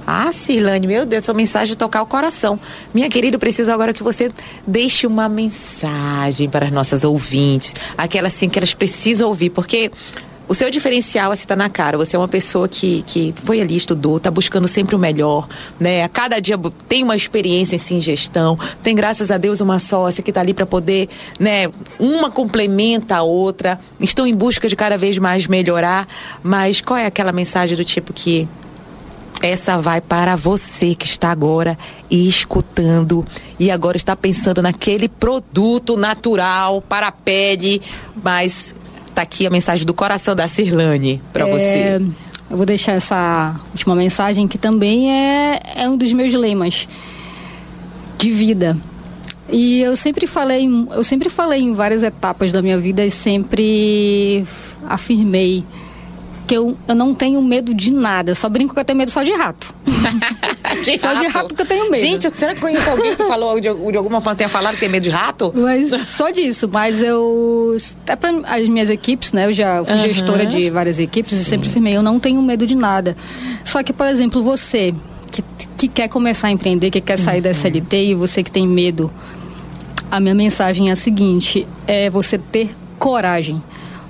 Ah, 0.06 0.32
Silane, 0.34 0.88
meu 0.88 1.06
Deus, 1.06 1.26
sua 1.26 1.34
mensagem 1.34 1.76
tocar 1.76 2.02
o 2.02 2.06
coração. 2.06 2.60
Minha 2.94 3.10
querida, 3.10 3.36
eu 3.36 3.40
preciso 3.40 3.72
agora 3.72 3.94
que 3.94 4.04
você 4.04 4.32
deixe 4.66 5.08
uma 5.08 5.28
mensagem 5.30 6.50
para 6.50 6.66
as 6.66 6.72
nossas 6.72 7.04
ouvintes. 7.04 7.74
Aquela 7.98 8.28
assim 8.28 8.50
que 8.50 8.60
elas 8.60 8.74
precisam 8.74 9.28
ouvir, 9.28 9.50
porque 9.50 9.92
o 10.48 10.54
seu 10.54 10.70
diferencial 10.70 11.32
assim 11.32 11.48
tá 11.48 11.56
na 11.56 11.70
cara. 11.70 11.98
Você 11.98 12.16
é 12.16 12.20
uma 12.20 12.28
pessoa 12.28 12.68
que, 12.68 13.02
que 13.04 13.34
foi 13.44 13.62
ali, 13.62 13.76
estudou, 13.76 14.20
tá 14.20 14.30
buscando 14.30 14.68
sempre 14.68 14.96
o 14.96 15.00
melhor, 15.00 15.48
né? 15.80 16.04
A 16.04 16.10
cada 16.10 16.40
dia 16.40 16.58
tem 16.88 17.04
uma 17.04 17.16
experiência 17.16 17.76
assim, 17.76 17.98
em 17.98 18.02
gestão, 18.02 18.58
tem 18.84 18.96
graças 18.96 19.32
a 19.32 19.38
Deus 19.38 19.62
uma 19.62 19.80
sócia 19.80 20.24
que 20.24 20.32
tá 20.32 20.42
ali 20.42 20.54
para 20.54 20.66
poder, 20.66 21.10
né? 21.40 21.68
Uma 22.00 22.30
complementa 22.30 23.18
a 23.18 23.24
outra, 23.24 23.80
estão 24.00 24.26
em 24.28 24.36
busca 24.36 24.68
de 24.68 24.76
cada 24.76 24.98
vez 24.98 25.18
mais 25.18 25.48
melhorar. 25.48 26.08
Mas 26.44 26.82
qual 26.82 26.98
é 26.98 27.06
aquela 27.06 27.32
mensagem 27.32 27.76
do 27.76 27.84
tipo 27.84 28.14
que 28.14 28.48
essa 29.42 29.78
vai 29.78 30.02
para 30.02 30.36
você 30.36 30.96
que 30.96 31.06
está 31.06 31.30
agora 31.30 31.78
escutando 32.10 33.26
e 33.60 33.70
agora 33.70 33.98
está 33.98 34.16
pensando 34.16 34.62
naquele 34.62 35.08
produto 35.08 35.98
natural 35.98 36.82
para 36.82 37.08
a 37.08 37.12
pele, 37.12 37.82
mas 38.24 38.74
tá 39.16 39.22
aqui 39.22 39.48
a 39.48 39.50
mensagem 39.50 39.86
do 39.86 39.94
coração 39.94 40.36
da 40.36 40.48
Cirlane 40.48 41.22
para 41.34 41.48
É, 41.48 41.52
você. 41.52 42.06
Eu 42.50 42.58
vou 42.58 42.66
deixar 42.66 42.92
essa 42.92 43.56
última 43.72 43.96
mensagem 43.96 44.48
que 44.48 44.58
também 44.58 45.12
é, 45.12 45.60
é 45.78 45.90
um 45.90 45.98
dos 45.98 46.14
meus 46.14 46.34
lemas 46.34 46.88
de 48.18 48.30
vida. 48.30 48.78
E 49.50 49.82
eu 49.82 49.96
sempre 49.96 50.28
falei, 50.28 50.68
eu 50.92 51.04
sempre 51.04 51.30
falei 51.30 51.62
em 51.62 51.74
várias 51.74 52.04
etapas 52.04 52.52
da 52.52 52.62
minha 52.62 52.78
vida 52.78 53.04
e 53.06 53.10
sempre 53.10 54.46
afirmei 54.88 55.64
que 56.46 56.56
eu, 56.56 56.78
eu 56.88 56.96
não 56.96 57.14
tenho 57.14 57.42
medo 57.42 57.74
de 57.74 57.92
nada. 57.92 58.32
Eu 58.32 58.36
só 58.36 58.48
brinco 58.48 58.74
que 58.74 58.80
eu 58.80 58.86
tenho 58.86 58.98
medo 58.98 59.12
só 59.12 59.24
de 59.24 59.32
rato. 59.32 59.74
de 60.84 60.98
só 61.00 61.14
de 61.14 61.28
rato 61.28 61.56
que 61.56 61.62
eu 61.62 61.66
tenho 61.66 61.90
medo. 61.90 62.02
Gente, 62.02 62.30
será 62.36 62.54
que 62.54 62.62
conhece 62.62 62.88
alguém 62.90 63.16
que 63.16 63.24
falou 63.24 63.60
de, 63.60 63.74
de 63.74 63.98
alguma 63.98 64.22
tenha 64.36 64.50
falado 64.50 64.76
que 64.76 64.82
tem 64.82 64.90
medo 64.90 65.04
de 65.04 65.10
rato? 65.10 65.52
Mas 65.56 65.90
só 66.08 66.30
disso. 66.30 66.70
Mas 66.72 67.02
eu. 67.02 67.76
Até 68.04 68.16
para 68.16 68.30
as 68.46 68.70
minhas 68.70 68.90
equipes, 68.90 69.32
né? 69.32 69.48
Eu 69.48 69.52
já 69.52 69.84
fui 69.84 69.94
uhum. 69.94 70.02
gestora 70.02 70.46
de 70.46 70.70
várias 70.70 71.00
equipes 71.00 71.32
Sim. 71.32 71.42
e 71.42 71.46
sempre 71.46 71.70
afirmei, 71.70 71.96
eu 71.96 72.04
não 72.04 72.20
tenho 72.20 72.42
medo 72.42 72.68
de 72.68 72.76
nada. 72.76 73.16
Só 73.64 73.82
que, 73.82 73.92
por 73.92 74.08
exemplo, 74.08 74.44
você 74.44 74.94
que, 75.32 75.44
que 75.78 75.88
quer 75.88 76.08
começar 76.08 76.48
a 76.48 76.52
empreender, 76.52 76.92
que 76.92 77.02
quer 77.02 77.18
sair 77.18 77.38
uhum. 77.38 77.44
da 77.44 77.52
SLT 77.52 77.98
e 77.98 78.16
você 78.16 78.44
que 78.44 78.52
tem 78.52 78.68
medo, 78.68 79.12
a 80.12 80.20
minha 80.20 80.36
mensagem 80.36 80.90
é 80.90 80.92
a 80.92 80.96
seguinte: 80.96 81.68
é 81.88 82.10
você 82.10 82.38
ter 82.38 82.70
coragem. 83.00 83.62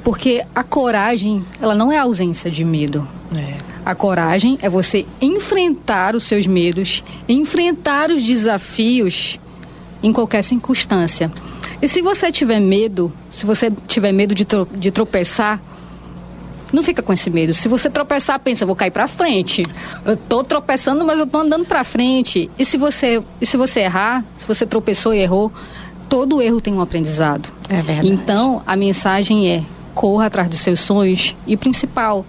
Porque 0.05 0.45
a 0.53 0.63
coragem, 0.63 1.43
ela 1.59 1.73
não 1.73 1.91
é 1.91 1.97
ausência 1.97 2.51
de 2.51 2.63
medo. 2.63 3.05
É. 3.35 3.57
A 3.83 3.95
coragem 3.95 4.55
é 4.61 4.69
você 4.69 5.03
enfrentar 5.19 6.15
os 6.15 6.25
seus 6.25 6.45
medos, 6.45 7.03
enfrentar 7.27 8.11
os 8.11 8.21
desafios 8.21 9.39
em 10.03 10.13
qualquer 10.13 10.43
circunstância. 10.43 11.31
E 11.81 11.87
se 11.87 12.03
você 12.03 12.31
tiver 12.31 12.59
medo, 12.59 13.11
se 13.31 13.47
você 13.47 13.71
tiver 13.87 14.11
medo 14.11 14.35
de, 14.35 14.45
tro 14.45 14.67
de 14.75 14.91
tropeçar, 14.91 15.59
não 16.71 16.83
fica 16.83 17.01
com 17.01 17.11
esse 17.11 17.31
medo. 17.31 17.51
Se 17.51 17.67
você 17.67 17.89
tropeçar, 17.89 18.39
pensa, 18.39 18.63
vou 18.63 18.75
cair 18.75 18.91
para 18.91 19.07
frente. 19.07 19.65
Eu 20.05 20.15
tô 20.15 20.43
tropeçando, 20.43 21.03
mas 21.03 21.17
eu 21.17 21.25
tô 21.25 21.39
andando 21.39 21.65
para 21.65 21.83
frente. 21.83 22.47
E 22.59 22.63
se 22.63 22.77
você, 22.77 23.23
e 23.41 23.45
se 23.45 23.57
você 23.57 23.79
errar, 23.79 24.23
se 24.37 24.45
você 24.45 24.67
tropeçou 24.67 25.15
e 25.15 25.19
errou, 25.19 25.51
todo 26.07 26.43
erro 26.43 26.61
tem 26.61 26.73
um 26.73 26.81
aprendizado. 26.81 27.51
É 27.69 27.81
verdade. 27.81 28.07
Então, 28.07 28.61
a 28.67 28.75
mensagem 28.75 29.49
é: 29.49 29.63
corra 29.95 30.25
atrás 30.27 30.47
dos 30.49 30.59
seus 30.59 30.81
sonhos 30.81 31.35
e 31.47 31.57
principal 31.57 32.25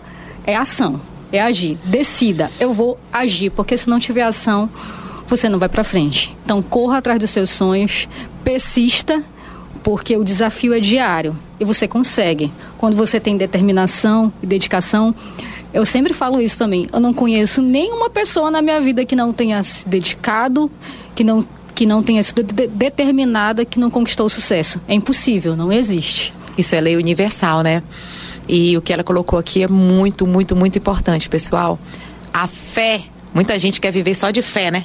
é 0.46 0.56
ação, 0.56 1.00
é 1.32 1.42
agir. 1.42 1.76
Decida, 1.84 2.50
eu 2.58 2.72
vou 2.72 2.98
agir, 3.12 3.50
porque 3.50 3.76
se 3.76 3.90
não 3.90 3.98
tiver 3.98 4.22
ação, 4.22 4.70
você 5.28 5.48
não 5.48 5.58
vai 5.58 5.68
para 5.68 5.84
frente. 5.84 6.34
Então 6.44 6.62
corra 6.62 6.98
atrás 6.98 7.18
dos 7.18 7.28
seus 7.28 7.50
sonhos, 7.50 8.08
persista, 8.44 9.22
porque 9.82 10.16
o 10.16 10.24
desafio 10.24 10.72
é 10.72 10.80
diário 10.80 11.36
e 11.58 11.64
você 11.64 11.86
consegue. 11.88 12.50
Quando 12.78 12.96
você 12.96 13.18
tem 13.18 13.36
determinação 13.36 14.32
e 14.42 14.46
dedicação, 14.46 15.14
eu 15.74 15.84
sempre 15.84 16.14
falo 16.14 16.40
isso 16.40 16.56
também. 16.56 16.88
Eu 16.92 17.00
não 17.00 17.12
conheço 17.12 17.60
nenhuma 17.60 18.08
pessoa 18.08 18.50
na 18.50 18.62
minha 18.62 18.80
vida 18.80 19.04
que 19.04 19.16
não 19.16 19.32
tenha 19.32 19.62
se 19.62 19.86
dedicado, 19.86 20.70
que 21.14 21.24
não 21.24 21.44
que 21.74 21.84
não 21.84 22.02
tenha 22.02 22.22
sido 22.22 22.42
de 22.42 22.68
determinada, 22.68 23.62
que 23.62 23.78
não 23.78 23.90
conquistou 23.90 24.24
o 24.24 24.30
sucesso. 24.30 24.80
É 24.88 24.94
impossível, 24.94 25.54
não 25.54 25.70
existe. 25.70 26.32
Isso 26.56 26.74
é 26.74 26.80
lei 26.80 26.96
universal, 26.96 27.62
né? 27.62 27.82
E 28.48 28.76
o 28.76 28.82
que 28.82 28.92
ela 28.92 29.02
colocou 29.02 29.38
aqui 29.38 29.62
é 29.62 29.68
muito, 29.68 30.26
muito, 30.26 30.54
muito 30.54 30.78
importante, 30.78 31.28
pessoal. 31.28 31.78
A 32.32 32.46
fé. 32.46 33.02
Muita 33.34 33.58
gente 33.58 33.80
quer 33.80 33.90
viver 33.90 34.14
só 34.14 34.30
de 34.30 34.40
fé, 34.40 34.70
né? 34.70 34.84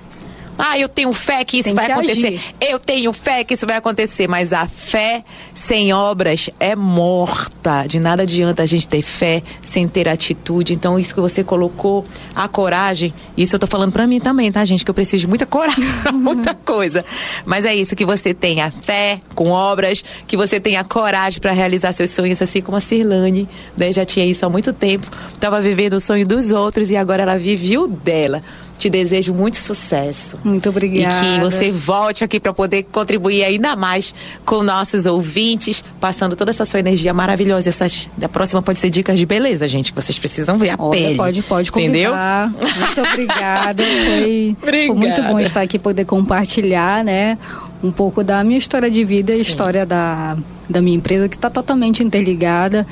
Ah, 0.64 0.78
eu 0.78 0.88
tenho 0.88 1.12
fé 1.12 1.44
que 1.44 1.58
isso 1.58 1.66
Tem 1.66 1.74
vai 1.74 1.88
que 1.88 1.92
acontecer. 1.92 2.28
Agir. 2.28 2.42
Eu 2.62 2.78
tenho 2.80 3.12
fé 3.12 3.44
que 3.44 3.56
isso 3.56 3.66
vai 3.66 3.78
acontecer. 3.78 4.28
Mas 4.28 4.54
a 4.54 4.68
fé 4.68 5.24
sem 5.56 5.92
obras 5.92 6.52
é 6.60 6.76
morta. 6.76 7.86
De 7.88 8.00
nada 8.00 8.22
adianta 8.22 8.62
a 8.62 8.66
gente 8.68 8.88
ter 8.88 9.02
fé 9.02 9.42
sem 9.64 9.88
ter 9.88 10.08
atitude. 10.08 10.74
Então, 10.74 11.00
isso 11.00 11.16
que 11.16 11.20
você 11.20 11.44
colocou, 11.44 12.06
a 12.36 12.48
coragem, 12.48 13.12
isso 13.36 13.56
eu 13.56 13.60
tô 13.60 13.66
falando 13.66 13.92
pra 13.92 14.06
mim 14.06 14.20
também, 14.20 14.52
tá, 14.52 14.64
gente? 14.64 14.86
Que 14.86 14.92
eu 14.92 14.96
preciso 14.96 15.22
de 15.22 15.28
muita 15.28 15.48
coragem 15.48 15.84
pra 16.04 16.12
muita 16.12 16.54
coisa. 16.64 17.04
Mas 17.44 17.66
é 17.66 17.74
isso, 17.74 17.96
que 17.96 18.06
você 18.06 18.34
tenha 18.34 18.70
fé 18.70 19.20
com 19.34 19.50
obras, 19.50 20.04
que 20.28 20.38
você 20.38 20.60
tenha 20.60 20.84
coragem 20.84 21.42
para 21.42 21.52
realizar 21.52 21.92
seus 21.92 22.12
sonhos, 22.12 22.40
assim 22.40 22.62
como 22.62 22.78
a 22.78 22.82
Cirlane, 22.82 23.50
né? 23.76 23.92
Já 23.92 24.06
tinha 24.06 24.26
isso 24.26 24.46
há 24.46 24.50
muito 24.50 24.72
tempo. 24.72 25.10
Tava 25.40 25.60
vivendo 25.60 25.94
o 25.94 26.00
sonho 26.00 26.26
dos 26.26 26.52
outros 26.52 26.92
e 26.92 26.96
agora 26.96 27.24
ela 27.24 27.38
vive 27.38 27.78
o 27.78 27.88
dela. 27.88 28.40
Te 28.82 28.90
desejo 28.90 29.32
muito 29.32 29.58
sucesso. 29.58 30.40
Muito 30.44 30.68
obrigada. 30.70 31.24
E 31.24 31.36
que 31.36 31.40
você 31.40 31.72
volte 31.72 32.24
aqui 32.24 32.40
para 32.40 32.52
poder 32.52 32.82
contribuir 32.92 33.44
ainda 33.44 33.76
mais 33.76 34.12
com 34.44 34.64
nossos 34.64 35.06
ouvintes, 35.06 35.84
passando 36.00 36.36
toda 36.36 36.50
essa 36.50 36.66
sua 36.66 36.80
energia 36.80 37.14
maravilhosa. 37.14 37.70
Essas, 37.70 38.10
a 38.20 38.28
próxima 38.28 38.60
pode 38.60 38.80
ser 38.80 38.90
dicas 38.90 39.20
de 39.20 39.26
beleza, 39.28 39.68
gente, 39.68 39.94
que 39.94 40.02
vocês 40.02 40.18
precisam 40.18 40.58
ver 40.58 40.72
a 40.72 40.76
Olha, 40.80 41.00
pele. 41.00 41.16
Pode, 41.16 41.44
pode 41.44 41.72
convidar. 41.72 42.50
Entendeu? 42.50 42.76
Muito 42.76 43.02
obrigada. 43.08 43.84
Foi, 43.84 44.58
foi, 44.60 44.96
muito 44.96 45.24
bom 45.26 45.40
estar 45.40 45.62
aqui 45.62 45.78
poder 45.78 46.06
compartilhar, 46.06 47.04
né? 47.04 47.38
Um 47.84 47.92
pouco 47.92 48.24
da 48.24 48.44
minha 48.44 48.58
história 48.58 48.90
de 48.90 49.04
vida 49.04 49.32
e 49.32 49.38
a 49.38 49.42
história 49.44 49.86
da, 49.86 50.36
da 50.68 50.82
minha 50.82 50.98
empresa, 50.98 51.30
que 51.30 51.36
está 51.36 51.52
totalmente 51.52 52.04
interligada. 52.04 52.88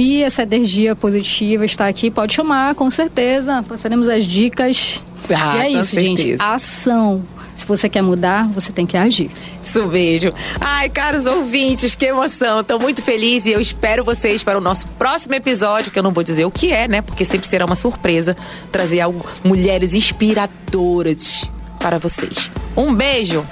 E 0.00 0.22
essa 0.22 0.44
energia 0.44 0.94
positiva 0.94 1.64
está 1.64 1.88
aqui, 1.88 2.08
pode 2.08 2.32
chamar, 2.32 2.72
com 2.76 2.88
certeza. 2.88 3.64
Passaremos 3.64 4.08
as 4.08 4.24
dicas 4.24 5.02
ah, 5.28 5.56
e 5.56 5.60
é 5.60 5.70
isso, 5.70 5.96
certeza. 5.96 6.22
gente. 6.22 6.36
Ação. 6.38 7.26
Se 7.52 7.66
você 7.66 7.88
quer 7.88 8.00
mudar, 8.00 8.48
você 8.50 8.70
tem 8.70 8.86
que 8.86 8.96
agir. 8.96 9.28
Isso 9.60 9.84
mesmo. 9.88 10.32
Ai, 10.60 10.88
caros 10.88 11.26
ouvintes, 11.26 11.96
que 11.96 12.04
emoção. 12.04 12.60
Estou 12.60 12.78
muito 12.78 13.02
feliz 13.02 13.44
e 13.44 13.50
eu 13.50 13.60
espero 13.60 14.04
vocês 14.04 14.44
para 14.44 14.56
o 14.56 14.60
nosso 14.60 14.86
próximo 14.90 15.34
episódio, 15.34 15.90
que 15.90 15.98
eu 15.98 16.02
não 16.04 16.12
vou 16.12 16.22
dizer 16.22 16.44
o 16.44 16.50
que 16.52 16.70
é, 16.72 16.86
né? 16.86 17.02
Porque 17.02 17.24
sempre 17.24 17.48
será 17.48 17.66
uma 17.66 17.74
surpresa 17.74 18.36
trazer 18.70 19.00
algo, 19.00 19.26
mulheres 19.42 19.94
inspiradoras 19.94 21.50
para 21.80 21.98
vocês. 21.98 22.48
Um 22.76 22.94
beijo. 22.94 23.44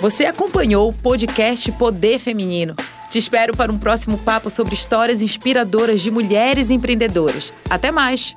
Você 0.00 0.24
acompanhou 0.24 0.88
o 0.88 0.92
podcast 0.94 1.70
Poder 1.72 2.18
Feminino. 2.18 2.74
Te 3.08 3.18
espero 3.18 3.56
para 3.56 3.72
um 3.72 3.78
próximo 3.78 4.18
papo 4.18 4.50
sobre 4.50 4.74
histórias 4.74 5.22
inspiradoras 5.22 6.00
de 6.00 6.10
mulheres 6.10 6.70
empreendedoras. 6.70 7.52
Até 7.70 7.90
mais! 7.90 8.34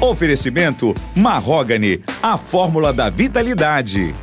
Oferecimento 0.00 0.94
Marrogane, 1.14 2.02
a 2.22 2.36
fórmula 2.36 2.92
da 2.92 3.08
vitalidade. 3.08 4.14